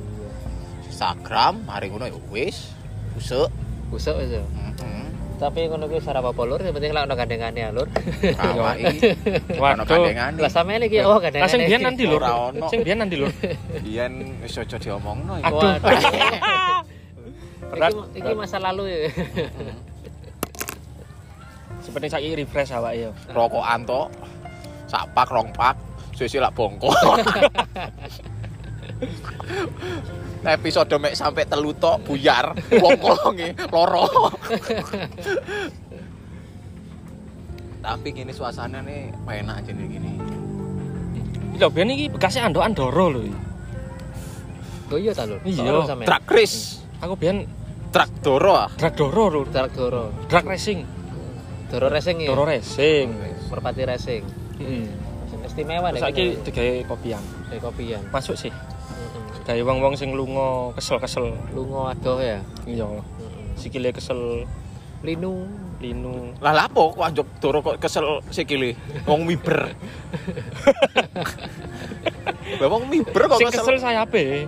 Instagram, 0.87 1.67
hari 1.67 1.91
ngono 1.91 2.07
ya 2.07 2.15
wis. 2.31 2.71
Usuk. 3.19 3.51
Busuk 3.91 4.15
wis. 4.15 4.31
ya. 4.31 4.43
Heeh. 4.43 5.03
Tapi 5.35 5.67
ngono 5.67 5.91
kuwi 5.91 5.99
ora 5.99 6.23
apa-apa 6.23 6.41
lur, 6.47 6.63
yang 6.63 6.71
penting 6.71 6.95
lek 6.95 7.03
ono 7.03 7.15
gandengane 7.19 7.59
ya 7.59 7.69
lur. 7.75 7.91
Kawai. 7.91 8.79
Ono 9.59 9.59
Waduh. 9.59 9.83
kandengane. 9.83 10.39
Lah 10.39 10.47
sampean 10.47 10.87
iki 10.87 11.03
oh 11.03 11.19
Lah 11.19 11.27
gandengane. 11.27 11.51
sing 11.51 11.61
biyen 11.67 11.81
nanti 11.83 12.03
lur. 12.07 12.21
Sing 12.71 12.79
biyen 12.79 12.97
nanti 13.03 13.15
lur. 13.19 13.31
Biyen 13.83 14.11
wis 14.39 14.55
aja 14.55 14.79
diomongno 14.79 15.35
iku. 15.43 15.59
Aduh. 15.59 15.75
Berat. 17.75 17.91
Iki, 17.91 18.23
iki 18.23 18.31
masa 18.31 18.63
lalu 18.63 18.83
ya. 18.87 18.99
Seperti 21.83 22.07
saiki 22.07 22.39
refresh 22.39 22.71
awake 22.71 23.03
yo. 23.03 23.11
Rokokan 23.35 23.83
tok. 23.83 24.07
Sak 24.95 25.11
pak 25.11 25.27
rong 25.27 25.51
pak, 25.51 25.75
sisi 26.15 26.39
lak 26.39 26.55
bongkok. 26.55 26.95
Episode 30.55 30.95
mek 31.03 31.19
sampai 31.19 31.43
telu 31.43 31.75
tok 31.75 31.99
buyar, 32.07 32.55
wong-wonge 32.79 33.51
loro. 33.75 34.31
Tapi 37.83 38.07
gini 38.15 38.31
suasana 38.31 38.79
nih 38.79 39.11
enak 39.11 39.67
aja 39.67 39.71
nih 39.75 39.85
gini. 39.91 40.11
Lho 41.59 41.67
biyen 41.67 41.91
iki 41.91 42.15
bekasnya 42.15 42.47
Ando 42.47 42.63
Andoro 42.63 43.11
lho. 43.11 43.19
iki. 43.27 43.35
Oh 44.95 44.99
iya 45.01 45.11
ta 45.11 45.27
lur. 45.27 45.43
Iya. 45.43 45.91
Truk 46.07 46.23
Chris, 46.23 46.79
Aku 47.03 47.19
biyen 47.19 47.43
truk 47.91 48.07
Doro 48.23 48.55
ah. 48.55 48.71
drag 48.79 48.95
Doro 48.95 49.27
lur. 49.27 49.51
Truk 49.51 49.75
Doro. 49.75 50.03
Drag 50.31 50.47
racing. 50.47 50.87
Doro 51.67 51.91
racing 51.91 52.23
ya. 52.23 52.31
Doro 52.31 52.47
racing. 52.47 53.11
Merpati 53.51 53.83
racing. 53.83 54.44
Heeh. 54.59 54.85
Mesin 55.25 55.39
istimewa 55.43 55.87
nih. 55.91 56.01
Saiki 56.01 56.25
digawe 56.43 56.71
kopian. 56.87 57.23
kayak 57.49 57.61
kopian. 57.63 58.01
Masuk 58.09 58.35
sih. 58.37 58.51
Heeh. 58.51 59.23
Gawe 59.45 59.61
wong-wong 59.61 59.93
sing 59.93 60.15
lunga 60.15 60.73
kesel-kesel. 60.73 61.35
Lungo 61.53 61.87
adoh 61.87 62.17
ya. 62.19 62.39
Iya. 62.65 62.87
Heeh. 62.87 63.03
Sikile 63.55 63.91
kesel, 63.91 64.47
Linu. 65.03 65.47
linu. 65.75 66.31
Lah 66.39 66.55
lapo 66.55 66.95
kok 66.95 67.03
anjuk 67.03 67.27
Doro 67.43 67.59
kok 67.59 67.77
kesel 67.77 68.23
sikile. 68.31 68.73
Wong 69.03 69.27
miber. 69.27 69.69
Lah 72.61 72.67
wong 72.71 72.87
miber 72.87 73.27
kok 73.27 73.39
Sing 73.43 73.51
kesel. 73.51 73.67
kesel 73.67 73.77
sayape. 73.83 74.47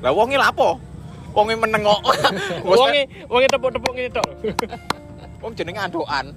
Lah 0.00 0.10
wonge 0.10 0.40
lapo? 0.40 0.80
Wonge 1.36 1.54
meneng 1.56 1.84
kok. 1.84 2.00
Wonge 2.68 3.04
wonge 3.28 3.46
tepuk-tepuk 3.48 3.92
ngene 3.94 4.10
tok. 4.10 4.28
wong 5.44 5.52
jenenge 5.54 5.80
andokan. 5.80 6.32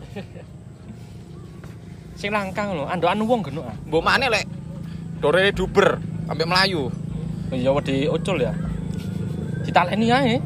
Sing 2.15 2.31
langkang 2.31 2.71
lho, 2.71 2.87
andokan 2.87 3.19
wong 3.27 3.43
genuk 3.43 3.67
ah. 3.67 3.75
Mbok 3.87 4.03
maneh 4.03 4.31
lek 4.31 4.47
Dore 5.19 5.51
duber 5.51 5.99
sampai 6.27 6.47
Melayu. 6.47 6.91
Ya 7.51 7.71
wedi 7.71 8.07
ucul 8.07 8.39
ya. 8.41 8.51
Ditaleni 9.63 10.11
ae. 10.11 10.39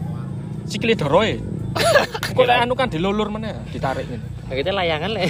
Sikile 0.70 0.94
doroe. 0.98 1.38
Kok 2.36 2.46
lek 2.46 2.58
anu 2.66 2.74
kan 2.78 2.90
dilulur 2.90 3.30
meneh, 3.30 3.54
ditarik 3.74 4.06
ngene. 4.10 4.26
Kita 4.50 4.74
layangan 4.74 5.14
le. 5.14 5.30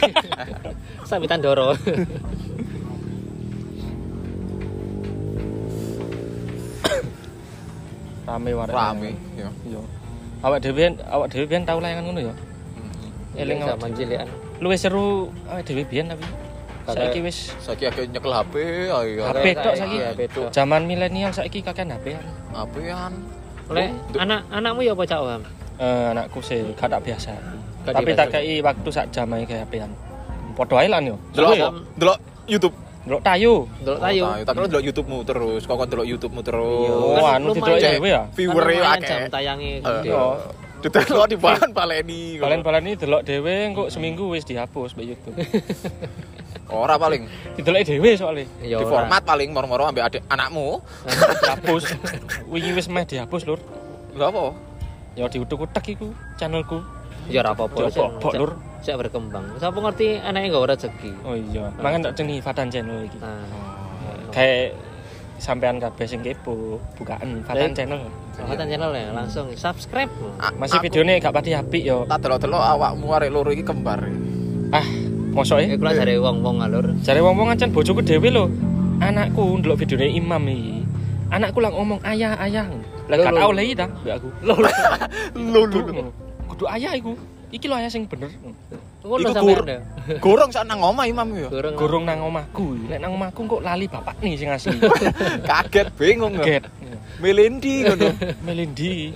Sambitan 1.09 1.43
Doro. 1.43 1.75
Rame 8.29 8.51
wae. 8.53 8.69
Rame, 8.69 9.09
ya. 9.35 9.49
Iya. 9.65 9.81
Awak 10.39 10.59
dhewe 10.63 10.95
awak 11.09 11.27
dhewe 11.33 11.49
biyen 11.49 11.65
tau 11.67 11.81
layangan 11.83 12.05
ngono 12.07 12.31
ya. 12.31 12.33
Eling 13.35 13.59
awak 13.65 13.81
zaman 13.81 13.91
dhewe. 13.91 13.99
cilikan. 13.99 14.29
Luwih 14.59 14.75
seru 14.75 15.31
awak 15.47 15.63
dhewe 15.63 15.83
biyen 15.83 16.11
tapi. 16.11 16.25
Saiki 16.89 17.21
wis 17.21 17.53
Saiki 17.61 17.85
akeh 17.85 18.09
nyekel 18.09 18.33
HP, 18.33 18.53
ayo. 18.89 19.21
HP 19.23 19.45
tok 19.55 19.73
saiki. 19.73 19.97
HP 20.01 20.19
tok. 20.27 20.49
zaman 20.49 20.83
milenial 20.83 21.29
saiki 21.29 21.61
kakean 21.61 21.93
HP 21.93 22.17
kan. 22.17 22.25
HP-an. 22.51 23.13
Le, 23.69 23.85
anak 24.17 24.41
anakmu 24.49 24.81
ya 24.81 24.97
apa 24.97 25.03
cak 25.05 25.21
Wam? 25.21 25.41
Eh, 25.77 26.05
anakku 26.09 26.41
sih 26.41 26.65
gak 26.73 26.89
tak 26.89 27.05
biasa. 27.05 27.31
Tapi 27.85 28.11
tak 28.11 28.27
kei 28.33 28.57
waktu 28.59 28.89
sak 28.89 29.13
jam 29.13 29.29
ae 29.31 29.45
kayak 29.45 29.69
HP-an. 29.69 29.91
Padha 30.57 30.75
ae 30.81 30.87
lan 30.89 31.05
yo. 31.05 31.15
Delok 31.31 31.53
Iya. 31.53 31.67
Delok 31.95 32.17
YouTube. 32.49 32.75
Delok 33.05 33.21
tayo. 33.21 33.53
Delok 33.79 33.99
tayo. 34.01 34.23
Oh, 34.25 34.35
Tapi 34.43 34.57
delok 34.67 34.83
YouTube-mu 34.83 35.17
terus, 35.23 35.61
kok 35.63 35.77
delok 35.85 36.07
YouTube-mu 36.09 36.41
terus. 36.41 36.89
Oh, 36.89 37.15
Kan 37.15 37.37
anu 37.37 37.53
didelok 37.53 37.79
dhewe 37.79 38.09
ya. 38.09 38.21
Viewer-e 38.33 38.75
akeh. 38.81 39.07
jam 39.07 39.21
tayangi 39.29 39.71
Eh, 39.77 39.81
gede. 40.03 40.09
Didelok 40.79 41.27
di 41.27 41.35
bahan 41.35 41.69
paleni. 41.71 42.39
Balen-balen 42.39 42.81
ini 42.81 42.93
delok 42.95 43.21
dhewe 43.21 43.67
engko 43.67 43.83
seminggu 43.89 44.31
wis 44.31 44.43
dihapus 44.43 44.95
mbek 44.95 45.05
YouTube. 45.09 45.35
Ora 46.71 46.95
paling. 46.95 47.27
Didelok 47.53 47.83
dhewe 47.83 48.11
soalnya. 48.15 48.47
Ya 48.61 48.77
Di 48.77 48.85
ora. 48.85 48.91
format 49.03 49.21
paling 49.21 49.51
moro-moro 49.51 49.83
ambek 49.83 50.03
adik 50.05 50.21
anakmu. 50.27 50.79
dihapus. 51.43 51.83
Wingi 52.47 52.71
wis 52.71 52.87
meh 52.87 53.03
dihapus, 53.03 53.43
Lur. 53.43 53.59
Lha 54.15 54.31
apa? 54.31 54.55
Ya 55.13 55.27
diutek-utek 55.27 55.85
iku 55.91 56.07
channelku. 56.39 56.79
Ya 57.27 57.43
ora 57.43 57.51
apa-apa. 57.51 57.75
Ya 57.81 57.89
sik- 57.91 58.39
Lur. 58.39 58.55
Sik 58.79 58.95
berkembang. 58.95 59.43
Siapa 59.59 59.75
ngerti 59.75 60.15
anaknya 60.17 60.55
gak 60.55 60.67
rezeki. 60.71 61.11
Oh 61.27 61.35
iya, 61.35 61.67
mangan 61.75 62.07
tak 62.07 62.13
jenenge 62.15 62.39
Fatan 62.39 62.71
channel 62.71 63.03
iki. 63.03 63.19
Nah, 63.19 63.43
Kayak 64.31 64.77
sampean 65.39 65.79
kabeh 65.79 66.03
sing 66.03 66.19
kepo, 66.19 66.77
bukaan 66.93 67.41
Fatan 67.41 67.71
channel. 67.71 68.03
Selamat 68.31 68.55
channel 68.61 68.91
ya, 68.91 69.07
langsung 69.11 69.47
subscribe. 69.51 70.11
A- 70.37 70.53
Masih 70.53 70.79
videonya 70.79 71.17
gak 71.17 71.33
pati 71.33 71.51
apik 71.51 71.81
yo. 71.81 72.03
Tak 72.05 72.21
delok-delok 72.21 72.59
awakmu 72.59 73.07
arek 73.11 73.31
loro 73.31 73.49
iki 73.49 73.63
kembar. 73.63 74.03
Ah, 74.69 74.85
mosok 75.31 75.59
e. 75.59 75.73
Iku 75.73 75.81
lah 75.81 75.95
dari 75.95 76.15
wong-wong 76.15 76.59
alur. 76.59 76.93
Jare 77.01 77.19
wong-wong 77.19 77.49
ancen 77.49 77.71
bojoku 77.71 77.99
dhewe 77.99 78.29
lho. 78.29 78.45
Anakku 78.99 79.57
ndelok 79.57 79.79
videone 79.79 80.11
Imam 80.11 80.43
iki. 80.45 80.83
Anakku 81.29 81.57
lang 81.57 81.73
ngomong 81.73 81.99
ayah 82.03 82.35
ayah. 82.37 82.67
Lah 83.07 83.15
Lho, 83.15 83.23
gak 83.25 83.33
lho. 83.33 83.39
tau 83.41 83.51
lagi 83.51 83.73
ta 83.73 83.85
aku. 83.87 84.27
Lho, 84.43 84.55
lho. 84.59 84.69
Lho 85.33 85.59
Kudu, 85.65 85.79
kudu 86.47 86.65
ayah 86.69 86.93
iku. 86.93 87.13
Iki 87.49 87.65
lho 87.65 87.75
ayah 87.75 87.89
sing 87.89 88.05
bener. 88.05 88.29
Ngono 88.99 89.31
Iku 89.31 89.47
ya. 89.63 89.79
Gorong 90.23 90.51
sak 90.51 90.67
nang 90.67 90.83
omah 90.83 91.07
imam 91.07 91.27
ya. 91.31 91.47
Gorong. 91.71 92.03
Nang 92.03 92.19
omahku. 92.27 92.75
Lek 92.91 92.99
nang 92.99 93.15
omahku 93.15 93.47
kok 93.47 93.61
lali 93.63 93.87
bapak 93.87 94.19
nih 94.19 94.35
sing 94.35 94.51
asli. 94.51 94.75
Kaget 95.49 95.87
bingung. 95.95 96.35
Get. 96.43 96.67
Melendi 97.23 97.87
ngono. 97.87 98.11
Melendi. 98.45 99.15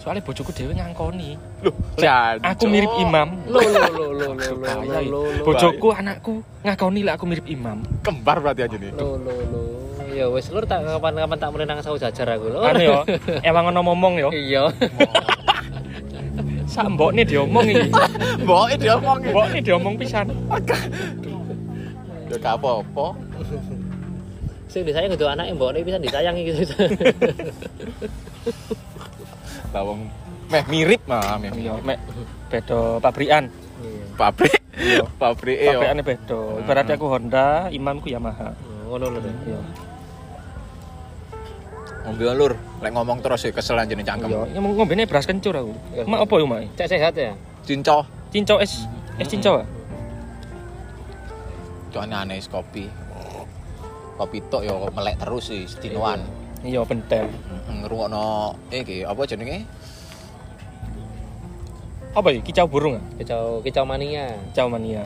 Soalnya 0.00 0.24
bojoku 0.24 0.52
dhewe 0.52 0.72
ngangkoni. 0.76 1.36
Loh, 1.60 1.76
aku 2.40 2.64
mirip 2.68 2.92
imam. 3.00 3.36
Lo 3.48 3.60
lo 3.60 3.68
lo 3.68 4.06
lo 4.16 4.28
lo 4.32 4.32
lo 4.32 4.52
Bahaya, 4.56 5.00
lo 5.04 5.20
lo 5.28 5.44
Bojoku 5.44 5.88
anakku 5.92 6.40
ngakoni 6.64 7.00
lek 7.04 7.14
aku 7.20 7.24
mirip 7.28 7.46
imam. 7.48 7.84
kembar 8.00 8.40
berarti 8.40 8.64
aja 8.64 8.76
nih. 8.80 8.92
lo 8.96 9.20
lo 9.20 9.32
lo. 9.32 9.60
Ya 10.10 10.26
wis 10.26 10.48
lur 10.50 10.66
tak 10.66 10.82
kapan-kapan 10.84 11.38
tak 11.38 11.48
mulai 11.52 11.68
nang 11.68 11.80
sawu 11.84 12.00
jajar 12.00 12.28
aku 12.32 12.48
lho. 12.48 12.60
Anu 12.64 12.80
yo, 12.80 12.98
emang 13.44 13.72
ono 13.72 13.80
ngomong 13.84 14.14
yo. 14.20 14.28
Iya. 14.32 14.68
Sak 16.70 16.86
mbokne 16.86 17.26
diomong 17.26 17.66
iki. 17.66 17.90
Mboke 18.46 18.74
diomong. 18.78 19.18
Mbokne 19.26 19.58
diomong 19.58 19.94
pisan. 19.98 20.30
Ya 22.30 22.36
gak 22.38 22.54
apa-apa. 22.62 23.18
Sing 24.70 24.86
disayang 24.86 25.10
kudu 25.18 25.26
anake 25.26 25.50
mbokne 25.58 25.82
bisa 25.82 25.98
disayangi 25.98 26.46
gitu. 26.46 26.62
Lah 29.74 29.82
wong 29.82 30.06
meh 30.50 30.62
mirip 30.70 31.02
mah, 31.10 31.38
meh 31.42 31.50
Iya, 31.58 31.74
mirip. 31.74 31.86
mek 31.86 31.98
beda 32.50 33.02
pabrikan. 33.02 33.50
Iya. 33.82 34.04
Pabrik. 34.14 34.60
Pabrik 35.18 35.58
yo. 35.58 35.74
Pabrikane 35.74 36.02
beda. 36.06 36.40
Ibaratnya 36.62 36.94
aku 36.94 37.06
Honda, 37.10 37.66
imamku 37.70 38.06
Yamaha. 38.14 38.54
Ngono 38.86 39.06
lho. 39.10 39.18
Iya. 39.26 39.89
Ngombe 42.00 42.24
lur, 42.32 42.52
lek 42.80 42.92
ngomong 42.96 43.20
terus 43.20 43.44
ya 43.44 43.52
kesel 43.52 43.76
anjene 43.76 44.00
cangkem. 44.00 44.32
Iya, 44.32 44.56
yang 44.56 44.64
ngombene 44.64 45.04
beras 45.04 45.28
kencur 45.28 45.52
aku. 45.52 45.72
Iya. 45.92 46.08
Mak 46.08 46.24
apa 46.24 46.34
yo, 46.40 46.46
Mak? 46.48 46.72
Cek 46.80 46.88
sehat 46.88 47.12
ya. 47.12 47.36
Cinco. 47.68 48.08
Cinco 48.32 48.56
es 48.56 48.88
es 49.20 49.28
cinco. 49.28 49.60
Cuane 51.92 52.14
aneh 52.16 52.40
es 52.40 52.48
kopi. 52.48 52.88
Kopi 54.16 54.38
tok 54.48 54.64
yo 54.64 54.88
melek 54.96 55.20
terus 55.20 55.52
sih 55.52 55.68
sedinoan. 55.68 56.24
Iya, 56.64 56.84
bentel. 56.88 57.28
Heeh, 57.28 57.74
ngrungokno 57.84 58.56
iki 58.72 59.04
apa 59.04 59.20
jenenge? 59.28 59.64
Apa 62.16 62.28
ya? 62.32 62.40
Kicau 62.40 62.68
burung 62.68 62.96
ah? 63.00 63.04
Kicau 63.20 63.60
kicau 63.60 63.84
mania. 63.84 64.40
Kicau 64.52 64.68
mania. 64.72 65.04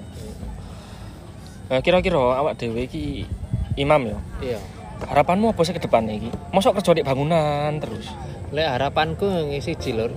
Nah, 1.71 1.81
kira-kira 1.83 2.19
awak 2.19 2.55
dhewe 2.59 2.87
iki 2.87 3.27
imam 3.75 4.15
ya. 4.15 4.19
Iya. 4.43 4.61
Harapanmu 5.05 5.51
apa 5.51 5.63
sih 5.63 5.73
ke 5.73 5.81
depannya 5.81 6.15
iki? 6.15 6.31
Mosok 6.51 6.79
kerja 6.79 6.95
di 6.95 7.03
bangunan 7.03 7.77
terus. 7.77 8.07
Lek 8.51 8.69
harapanku 8.69 9.27
ngisi 9.51 9.75
jilur. 9.77 10.11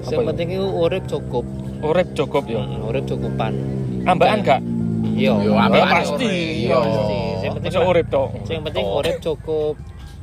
Sing 0.00 0.14
itu? 0.14 0.26
penting 0.26 0.48
iku 0.52 0.66
urip 0.78 1.04
cukup. 1.06 1.44
Urip 1.80 2.08
cukup 2.12 2.44
ya. 2.44 2.60
Hmm, 2.60 2.84
Urip 2.84 3.04
cukupan. 3.04 3.52
Ambaan 4.04 4.40
gak? 4.42 4.60
Iya. 5.08 5.34
Yo 5.36 5.52
ambek 5.54 5.80
ambek 5.80 5.84
pasti. 5.90 6.30
Yo. 6.64 6.78
Pasti. 6.78 7.18
Sing 7.38 7.50
penting 7.52 7.72
urip 7.80 8.06
tok. 8.08 8.28
Sing 8.44 8.58
penting 8.62 8.84
Oh. 8.84 8.98
urip 8.98 9.16
cukup 9.18 9.74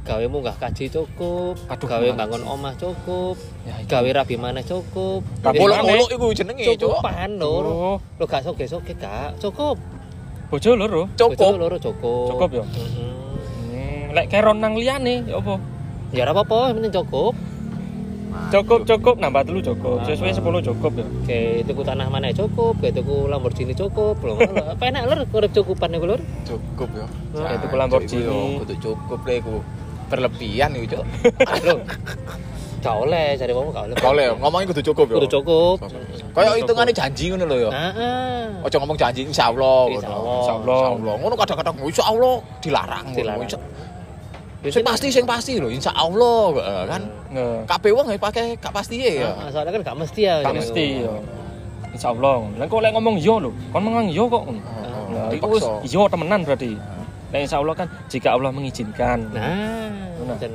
gawe 0.05 0.21
munggah 0.29 0.53
kaji 0.53 0.85
cukup, 0.85 1.57
Aduh, 1.65 1.89
gawe 1.89 2.07
bangun 2.13 2.45
omah 2.45 2.77
cukup, 2.77 3.41
Ya, 3.65 3.73
iki. 3.75 3.89
gawe 3.89 4.05
rabi 4.13 4.37
mana 4.37 4.61
cukup. 4.61 5.25
Muluk-muluk 5.41 6.13
iku 6.13 6.29
jenenge, 6.29 6.61
Cuk. 6.77 7.01
cukupan 7.01 7.41
lho. 7.41 7.53
Oh, 7.57 7.97
Lo 8.21 8.23
gak 8.23 8.45
soge-soge 8.45 8.93
gak, 8.93 9.33
cukup. 9.41 9.81
bojo 10.45 10.77
loro. 10.77 11.09
Bojo 11.09 11.33
Cukup. 11.33 11.53
loro 11.57 11.77
cukup. 11.81 12.27
Cukup 12.31 12.49
ya? 12.53 12.63
Heeh. 12.69 13.13
Lek 14.15 14.31
keron 14.31 14.63
nang 14.63 14.79
liyane 14.79 15.27
ya 15.27 15.43
apa? 15.43 15.59
Ya 16.15 16.23
ora 16.23 16.31
apa-apa, 16.31 16.71
penting 16.71 16.93
cukup. 16.95 17.35
Cukup 18.47 18.87
cukup 18.87 19.15
nambah 19.19 19.43
telu 19.43 19.59
cukup. 19.59 19.99
Ah. 19.99 20.07
Sesuai 20.07 20.31
10 20.31 20.67
cukup 20.71 20.91
ya. 20.95 21.05
Kayak 21.27 21.67
tuku 21.67 21.81
tanah 21.83 22.07
mana 22.07 22.31
cukup, 22.31 22.79
kayak 22.79 22.95
tuku 22.95 23.27
Lamborghini 23.27 23.75
cukup. 23.75 24.15
Lho. 24.23 24.39
apa 24.75 24.83
enak 24.87 25.03
lur 25.11 25.19
urip 25.35 25.51
cukupan 25.51 25.91
niku 25.91 26.15
lur. 26.15 26.21
Cukup 26.47 26.89
ya. 26.95 27.07
Kayak 27.35 27.59
tuku 27.67 27.75
Lamborghini. 27.75 28.23
yo 28.23 28.63
kudu 28.63 28.75
cukup 28.79 29.19
lek 29.27 29.43
iku. 29.43 29.55
Berlebihan 30.05 30.69
iku, 30.79 30.85
Cuk. 30.95 31.03
Lho. 31.67 31.75
Gak 32.85 32.95
oleh, 33.01 33.33
cari 33.33 33.51
wong 33.51 33.73
gak 33.73 33.83
oleh. 33.89 33.95
Boleh 33.97 34.25
ngomongin 34.37 34.65
kudu 34.71 34.81
cukup 34.93 35.05
ya. 35.11 35.15
Kudu 35.19 35.29
cukup. 35.41 35.75
Kayak 36.31 36.53
hitungane 36.63 36.91
janji 36.95 37.33
ngono 37.33 37.43
lho 37.51 37.57
ya. 37.67 37.69
Heeh. 37.73 38.63
Ojo 38.63 38.75
ngomong 38.79 38.95
janji 38.95 39.27
insyaallah 39.27 39.91
ngono. 39.91 39.99
Insyaallah. 39.99 40.39
Insyaallah. 40.39 41.15
Ngono 41.19 41.33
kadang-kadang 41.35 41.75
insyaallah 41.83 42.35
dilarang. 42.63 43.05
Dilarang. 43.11 43.49
Insya- 44.65 44.75
Sing 44.75 44.83
pasti 44.83 45.07
sing 45.09 45.25
pasti 45.25 45.51
lho 45.55 45.69
insyaallah 45.69 46.45
eh, 46.57 46.83
kan. 46.85 47.01
Nge. 47.29 47.47
Kabeh 47.65 47.91
wong 47.93 48.05
ya 48.07 48.17
pakai 48.17 48.57
gak 48.57 48.73
pasti 48.73 48.95
ya. 48.97 49.29
Heeh, 49.29 49.47
soalnya 49.49 49.71
kan 49.71 49.81
gak 49.85 49.97
mesti 49.97 50.21
ya. 50.21 50.35
Jadi 50.41 50.57
mesti 50.57 50.85
ngomong. 50.97 51.21
ya. 51.21 51.93
Insyaallah. 51.93 52.35
Lah 52.57 52.65
kok 52.65 52.79
lek 52.81 52.91
ngomong 52.91 53.15
iya 53.15 53.35
lho, 53.37 53.51
kon 53.69 53.81
mengang 53.81 54.07
iya 54.09 54.23
kok. 54.25 54.43
Heeh. 54.43 55.03
Nah, 55.05 55.29
itu 55.31 55.47
iya 55.85 56.01
temenan 56.09 56.39
berarti. 56.41 56.71
Nah, 57.25 57.39
insya 57.39 57.57
Allah 57.59 57.75
kan 57.75 57.87
jika 58.07 58.29
Allah 58.31 58.49
mengizinkan. 58.49 59.19
Nah, 59.29 59.91
Nah. 60.25 60.37
dan 60.39 60.51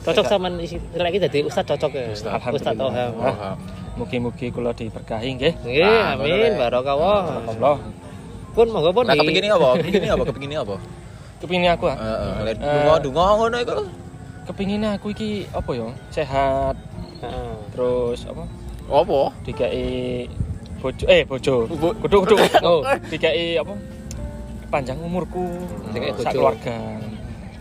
cocok 0.00 0.24
sama 0.24 0.46
isi 0.56 0.78
lagi 0.94 1.18
jadi 1.18 1.42
ustad 1.42 1.66
cocok 1.66 1.90
ya. 1.90 2.04
Ustad. 2.08 2.30
Toham. 2.30 2.54
Alhamdulillah. 2.54 3.56
Mugi-mugi 3.96 4.52
kula 4.52 4.70
diberkahi 4.70 5.28
nggih. 5.34 5.52
Nggih, 5.58 5.82
Ah, 5.82 6.14
amin, 6.14 6.52
barokah. 6.54 6.94
Allah. 6.94 7.76
Pun 8.52 8.66
monggo 8.68 8.92
pun 8.92 9.04
Nah, 9.04 9.12
di 9.12 9.20
kepingin 9.20 9.50
apa? 9.50 9.68
Kepingin 9.76 10.10
apa? 10.10 10.24
Kepingin 10.28 10.52
apa? 10.58 10.76
Kepingin 11.36 11.68
aku 11.68 11.84
ah. 11.86 11.96
Heeh, 11.96 12.32
Eh. 12.48 12.54
dungo-dungo 12.56 13.24
ngono 13.38 13.56
iku. 13.58 13.74
Kepingin 14.46 14.82
aku 14.86 15.10
iki 15.10 15.44
apa 15.50 15.70
ya? 15.70 15.88
Sehat 16.08 16.76
Heeh. 17.20 17.52
terus 17.74 18.24
apa? 18.24 18.44
Apa? 18.86 19.20
Dikai 19.42 20.26
bojo 20.78 21.04
eh 21.06 21.22
bojo. 21.22 21.66
Kudu 21.68 22.16
kudu. 22.24 22.36
Oh. 22.62 22.80
Dikai 23.06 23.56
apa? 23.56 23.74
Panjang 24.66 24.98
umurku. 24.98 25.44
Dikai 25.90 26.14
sak 26.14 26.30
bojo. 26.30 26.38
keluarga. 26.38 26.78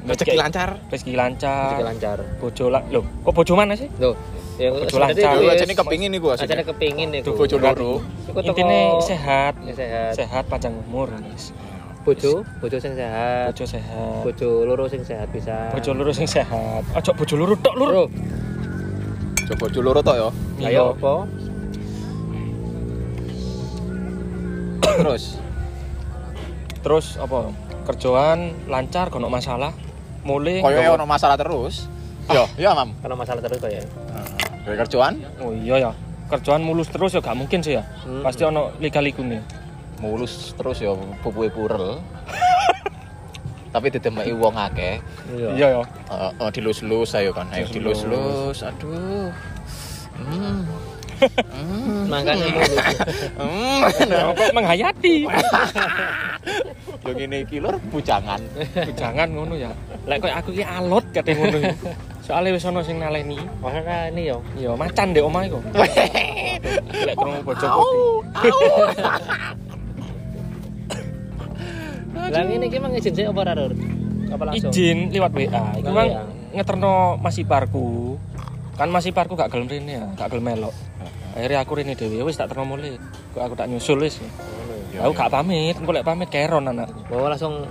Rezeki 0.05 0.37
lancar. 0.37 0.69
Rezeki 0.87 1.13
lancar. 1.17 1.65
Rezeki 1.67 1.83
lancar. 1.83 2.17
Bojo 2.37 2.65
lah. 2.69 2.81
Loh, 2.87 3.01
kok 3.25 3.33
bojo 3.33 3.57
mana 3.57 3.73
sih? 3.73 3.89
Loh, 3.97 4.13
yang 4.55 4.77
Bojo 4.77 5.01
lancar. 5.01 5.33
Lho 5.33 5.49
wis- 5.49 5.57
ajane 5.57 5.73
kepingin 5.73 6.11
iku 6.13 6.27
Ajane 6.29 6.45
asine. 6.53 6.63
kepingin 6.63 7.09
iku. 7.11 7.25
Duh 7.25 7.35
bojo 7.35 7.55
loro. 7.57 7.93
Intine 8.37 9.01
sehat. 9.01 9.57
Ya, 9.65 9.73
sehat. 9.73 10.11
Sehat 10.13 10.43
panjang 10.45 10.77
umur. 10.79 11.09
guys. 11.09 11.49
Bojo, 12.05 12.45
bojo 12.61 12.77
sing 12.77 12.93
sehat. 12.93 13.49
Bojo 13.49 13.65
sehat. 13.65 14.21
Bojo 14.21 14.49
loro 14.61 14.85
sing 14.85 15.01
sehat 15.01 15.25
bisa. 15.33 15.73
Bojo 15.73 15.89
loro 15.97 16.13
sing 16.13 16.29
sehat. 16.29 16.85
Ojo 16.93 17.11
bojo 17.17 17.33
loro 17.33 17.53
tok 17.57 17.73
lur. 17.73 17.89
Loro. 17.89 18.05
Coba 19.49 19.57
bojo 19.65 19.79
loro 19.81 19.99
tok 20.05 20.13
ya. 20.13 20.29
Iya. 20.61 20.69
Ayo 20.69 20.83
apa? 20.93 21.13
Terus 24.85 25.23
Terus 26.85 27.17
apa? 27.17 27.49
Kerjaan 27.89 28.69
lancar, 28.69 29.09
gak 29.09 29.17
ono 29.17 29.33
masalah. 29.33 29.73
Mulai. 30.21 30.61
koyo 30.61 30.93
ono 30.93 31.09
masalah 31.09 31.41
terus. 31.41 31.89
Yo, 32.29 32.45
iya, 32.61 32.77
Mam. 32.77 32.93
Karena 33.01 33.17
masalah 33.17 33.41
terus 33.41 33.57
kok 33.57 33.69
ya. 33.73 33.81
Dari 34.65 34.77
kerjaan 34.77 35.13
Oh 35.41 35.53
iya 35.53 35.89
ya. 35.89 35.91
Kerjaan 36.29 36.61
mulus 36.61 36.89
terus 36.93 37.17
ya 37.17 37.21
gak 37.25 37.33
mungkin 37.33 37.65
sih 37.65 37.81
ya. 37.81 37.83
Hmm. 38.05 38.21
Pasti 38.21 38.45
ono 38.45 38.77
lika-likune. 38.77 39.64
Mulus 39.99 40.53
terus 40.57 40.77
ya 40.83 40.91
pupuke 41.23 41.49
purel. 41.51 41.99
Tapi 43.75 43.91
ditemeki 43.91 44.31
wong 44.39 44.55
akeh. 44.55 45.03
Iya 45.35 45.67
ya. 45.75 45.83
Eh, 45.83 46.31
eh, 46.31 46.49
dilus-lus 46.55 47.11
ayo 47.19 47.35
kan. 47.35 47.51
Ayo 47.51 47.67
Dilus-lus. 47.67 48.63
Aduh. 48.63 49.35
Hmm. 50.15 50.63
Hmm. 51.51 52.07
Makanya 52.07 52.47
mulus. 52.55 52.71
Hmm. 53.35 53.79
Nah, 54.07 54.31
kok 54.31 54.51
menghayati. 54.55 55.15
Yo 57.05 57.13
ngene 57.13 57.45
iki 57.45 57.61
lur 57.61 57.77
bujangan. 57.93 58.41
Jangan 58.97 59.29
ngono 59.29 59.53
ya. 59.53 59.69
Lek 60.09 60.25
koyo 60.25 60.33
aku 60.33 60.49
iki 60.57 60.65
alot 60.65 61.05
kate 61.13 61.37
ngono. 61.37 61.57
ya. 61.61 61.73
Soale 62.25 62.49
wis 62.49 62.65
ono 62.65 62.81
sing 62.81 62.97
naleni. 62.97 63.37
Makanya 63.61 64.09
ini 64.09 64.33
yo. 64.33 64.41
Ya 64.57 64.73
macan 64.73 65.13
ndek 65.13 65.21
omahe 65.21 65.45
kok. 65.53 65.61
Lek 67.05 67.13
krungu 67.13 67.41
bojoku. 67.45 67.85
Lah 72.31 72.41
ngene 72.45 72.65
iki 72.69 72.77
mang 72.81 72.93
izin 72.97 73.13
sik 73.13 73.25
apa 73.29 73.39
ora, 73.45 73.53
Lur? 73.53 73.73
Apa 74.31 74.43
langsung? 74.49 74.71
Izin 74.73 75.13
liwat 75.13 75.31
WA. 75.33 75.63
Iku 75.79 75.89
mang 75.93 76.09
iya. 76.09 76.21
ngeterno 76.57 77.21
Mas 77.21 77.37
Iparku. 77.37 78.17
Kan 78.75 78.89
Mas 78.91 79.07
Iparku 79.07 79.39
gak 79.39 79.53
gelem 79.53 79.69
rene 79.71 79.93
ya, 80.01 80.05
gak 80.17 80.33
gelem 80.33 80.45
melok. 80.51 80.75
Akhirnya 81.35 81.59
aku 81.63 81.71
rene 81.79 81.93
dhewe 81.95 82.23
wis 82.25 82.35
tak 82.35 82.51
terno 82.51 82.67
mulai. 82.67 82.95
Kok 83.35 83.41
aku 83.43 83.55
tak 83.55 83.67
nyusul 83.71 84.01
wis. 84.01 84.19
Aku 84.95 85.11
gak 85.11 85.31
pamit, 85.31 85.75
engko 85.75 85.91
lek 85.91 86.07
pamit 86.07 86.27
keron 86.31 86.67
anak. 86.67 86.91
Oh 87.11 87.27
langsung 87.27 87.67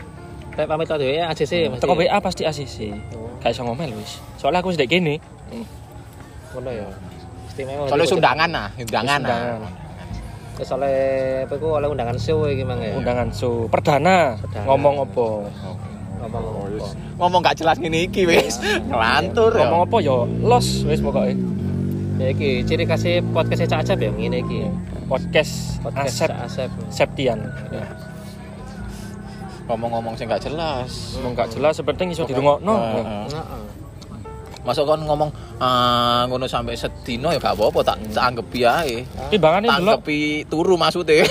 Kayak 0.54 0.68
pamit 0.70 0.86
tau 0.86 0.98
dhewe 1.02 1.18
ACC 1.18 1.52
mesti. 1.66 1.82
Teko 1.82 1.94
WA 1.98 2.18
pasti 2.22 2.42
ACC. 2.46 2.76
Oh, 3.18 3.26
Gak 3.42 3.50
iso 3.50 3.66
ngomel 3.66 3.90
wis. 3.98 4.22
Soalnya 4.38 4.62
aku 4.62 4.70
wis 4.70 4.78
ndek 4.78 4.90
kene. 4.90 5.18
ngono 6.54 6.70
ya. 6.70 6.86
Istimewa. 7.50 7.90
Soalnya 7.90 8.06
undangan 8.14 8.50
nah, 8.50 8.68
undangan 8.78 9.20
nah. 9.26 9.83
Terus 10.54 10.70
oleh 10.70 10.98
apa 11.42 11.54
iku 11.58 11.68
oleh 11.82 11.88
undangan 11.90 12.14
show 12.14 12.46
iki 12.46 12.62
mang 12.62 12.78
ya. 12.78 12.94
Undangan 12.94 13.28
so 13.34 13.66
perdana, 13.66 14.38
Perdana. 14.38 14.66
ngomong 14.70 14.94
apa? 15.02 15.26
Ngomong 16.22 16.42
apa? 16.46 16.86
Ngomong 17.18 17.40
gak 17.42 17.56
jelas 17.58 17.76
ngene 17.82 18.06
iki 18.06 18.22
wis. 18.24 18.62
Ngelantur 18.86 19.50
ya. 19.50 19.66
Ngomong 19.66 19.82
apa 19.90 19.96
ya? 19.98 20.16
Los 20.46 20.86
wis 20.86 21.02
pokoke. 21.02 21.34
Ya 22.22 22.30
iki 22.30 22.62
ciri 22.62 22.86
khasnya 22.86 23.18
podcast 23.34 23.66
Cak 23.66 23.82
Acap 23.82 23.98
ya 23.98 24.10
ngene 24.14 24.46
iki. 24.46 24.62
Podcast, 25.10 25.82
Podcast 25.82 26.22
Asep 26.22 26.28
Cak 26.30 26.38
Acap. 26.46 26.70
Septian. 26.88 27.38
Ngomong-ngomong 29.66 30.14
sing 30.14 30.30
gak 30.30 30.44
jelas. 30.44 31.18
Ngomong 31.18 31.34
gak 31.34 31.50
jelas 31.50 31.74
seperti 31.74 32.14
iso 32.14 32.24
dirungokno. 32.24 32.74
Heeh. 32.78 33.26
Heeh. 33.32 33.83
Masuk 34.64 34.88
kon 34.88 35.04
ngomong 35.04 35.30
ah 35.60 36.24
ngono 36.24 36.48
sampai 36.48 36.72
sedino 36.72 37.28
ya 37.28 37.36
gak 37.36 37.52
apa-apa 37.52 37.80
tak 37.84 37.96
tak 38.16 38.24
anggap 38.32 38.48
ae. 38.80 39.04
Timbangane 39.28 39.68
Tak 39.68 39.78
delok, 39.80 39.92
anggepi 40.00 40.20
turu 40.48 40.74
maksudnya. 40.80 41.28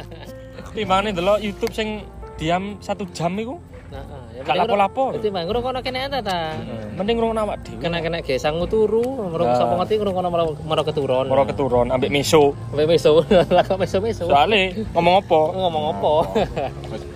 timbangane 0.76 1.12
delok 1.12 1.38
YouTube 1.44 1.76
sing 1.76 2.02
diam 2.40 2.80
satu 2.80 3.04
jam 3.12 3.36
iku. 3.36 3.60
Heeh. 3.94 4.42
Gak 4.42 4.56
lapo-lapo. 4.58 5.14
Dadi 5.14 5.28
mang 5.30 5.46
ngrungokno 5.46 5.78
kene 5.84 6.08
ta 6.08 6.18
ta. 6.18 6.56
Mending 6.98 7.20
ngrungokno 7.20 7.40
awak 7.46 7.58
dhewe. 7.62 7.78
Kena-kena 7.84 8.18
ge 8.24 8.40
sangu 8.40 8.66
turu, 8.66 9.28
mergo 9.30 9.46
Nah. 9.46 9.60
sapa 9.60 9.74
ngerti 9.78 9.94
ngrungokno 10.00 10.28
maro 10.64 10.82
keturun. 10.82 11.28
Moro 11.30 11.44
keturun 11.46 11.86
ambek 11.94 12.10
miso. 12.10 12.56
Sampai 12.72 12.88
meso, 12.90 13.22
lah 13.54 13.62
kok 13.62 13.78
meso-meso. 13.78 14.24
Soale 14.26 14.72
ngomong 14.96 15.14
apa? 15.22 15.40
Ngomong 15.52 15.84
apa? 15.94 16.12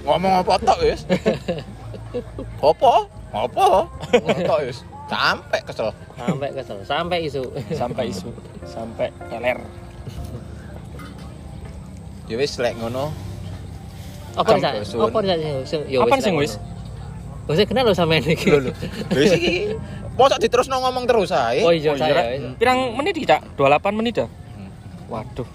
ngomong 0.07 0.33
apa 0.45 0.53
tok 0.61 0.79
wis. 0.85 1.01
Apa? 2.65 2.93
Apa? 3.37 3.67
Tok 4.49 4.59
wis. 4.65 4.81
Sampai 5.09 5.61
kesel. 5.64 5.88
Sampai 6.21 6.49
kesel, 6.53 6.79
sampai 6.85 7.18
isu. 7.25 7.42
Sampai 7.73 8.05
isu, 8.12 8.29
sampai 8.68 9.09
teler. 9.33 9.59
Ya 12.29 12.37
wis 12.37 12.61
lek 12.61 12.77
ngono. 12.77 13.09
Apa 14.37 14.61
sih? 14.61 14.68
bersun. 14.68 14.99
Apa 15.01 15.18
sih? 15.64 15.79
Yo 15.88 16.05
Apaan 16.05 16.21
sing 16.21 16.37
wis? 16.37 16.61
Wis 17.49 17.64
kenal 17.64 17.88
lo 17.88 17.97
sampean 17.97 18.21
iki. 18.29 18.53
Wis 19.16 19.33
iki. 19.33 19.73
Mosok 20.18 20.37
diterusno 20.42 20.77
ngomong 20.85 21.09
terus 21.09 21.33
ae. 21.33 21.64
Oh 21.64 21.73
iya 21.73 21.94
Oh, 21.94 21.97
iya, 21.97 22.05
saya. 22.05 22.14
Rek. 22.21 22.59
Pirang 22.61 22.92
menit 22.99 23.16
iki, 23.16 23.25
Cak? 23.25 23.40
28 23.57 23.97
menit 23.97 24.18
dah. 24.21 24.29
Hmm. 24.29 24.71
Waduh, 25.09 25.49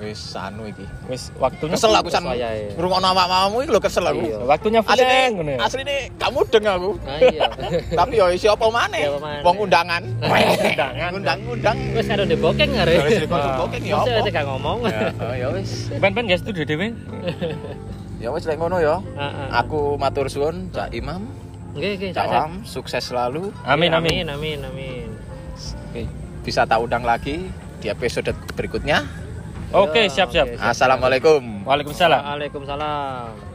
Wis 0.00 0.32
anu 0.32 0.64
iki. 0.64 0.88
wis 1.12 1.28
waktunya 1.36 1.76
Kesel 1.76 1.92
aku 1.92 2.08
san. 2.08 2.24
Saya, 2.24 2.48
ya. 2.56 2.72
Ngrungokno 2.72 3.04
awak-awakmu 3.12 3.56
iki 3.60 3.70
lho 3.70 3.80
kesel 3.84 4.04
aku. 4.08 4.20
Iya. 4.24 4.38
Waktunya 4.48 4.80
fleng 4.80 5.30
ngono 5.36 5.52
Asline 5.60 5.60
ya. 5.60 5.60
asline 5.60 5.96
gak 6.16 6.30
mudeng 6.32 6.64
aku. 6.64 6.90
Nah 7.04 7.18
iya. 7.20 7.42
Tapi 8.00 8.12
yo 8.16 8.24
siapa 8.32 8.66
maneh? 8.72 9.04
Siapa 9.04 9.20
maneh? 9.20 9.42
Wong 9.44 9.56
undangan. 9.60 10.02
Undangan. 10.72 11.10
Undang-undang. 11.12 11.76
Wis 11.92 12.06
karo 12.08 12.22
ndek 12.24 12.40
bokeng 12.40 12.70
are. 12.80 12.92
Ya 12.96 13.02
wis 13.04 13.16
dikocok-kokeng 13.20 13.82
ya 13.84 13.94
Masa 14.00 14.08
apa? 14.08 14.18
wis 14.24 14.32
gak 14.32 14.46
ngomong. 14.48 14.78
Ya 14.88 15.28
ya 15.36 15.46
wis. 15.52 15.70
Ben-ben 16.00 16.24
guys 16.24 16.40
itu 16.40 16.64
dhewe. 16.64 16.88
Ya 18.16 18.28
wis 18.32 18.48
lek 18.48 18.56
ngono 18.56 18.80
ya. 18.80 19.04
Heeh. 19.04 19.46
Aku 19.52 20.00
matur 20.00 20.32
suwun 20.32 20.72
Cak 20.72 20.96
Imam, 20.96 21.28
Oke 21.76 22.00
oke. 22.00 22.08
Cak 22.16 22.26
Am, 22.26 22.64
sukses 22.64 23.04
selalu. 23.04 23.52
Amin 23.68 23.92
amin. 23.92 24.32
Amin 24.32 24.64
amin. 24.64 25.12
Oke. 25.92 26.08
Bisa 26.40 26.64
tak 26.64 26.80
undang 26.80 27.04
lagi 27.04 27.52
di 27.80 27.86
episode 27.92 28.32
berikutnya. 28.56 29.04
Oke, 29.70 30.02
Yo, 30.06 30.10
siap 30.10 30.28
siap. 30.34 30.46
oke. 30.50 30.58
Assalamualaikum. 30.58 31.62
Waalaikumsalam. 31.62 32.20
Waalaikumsalam. 32.26 33.49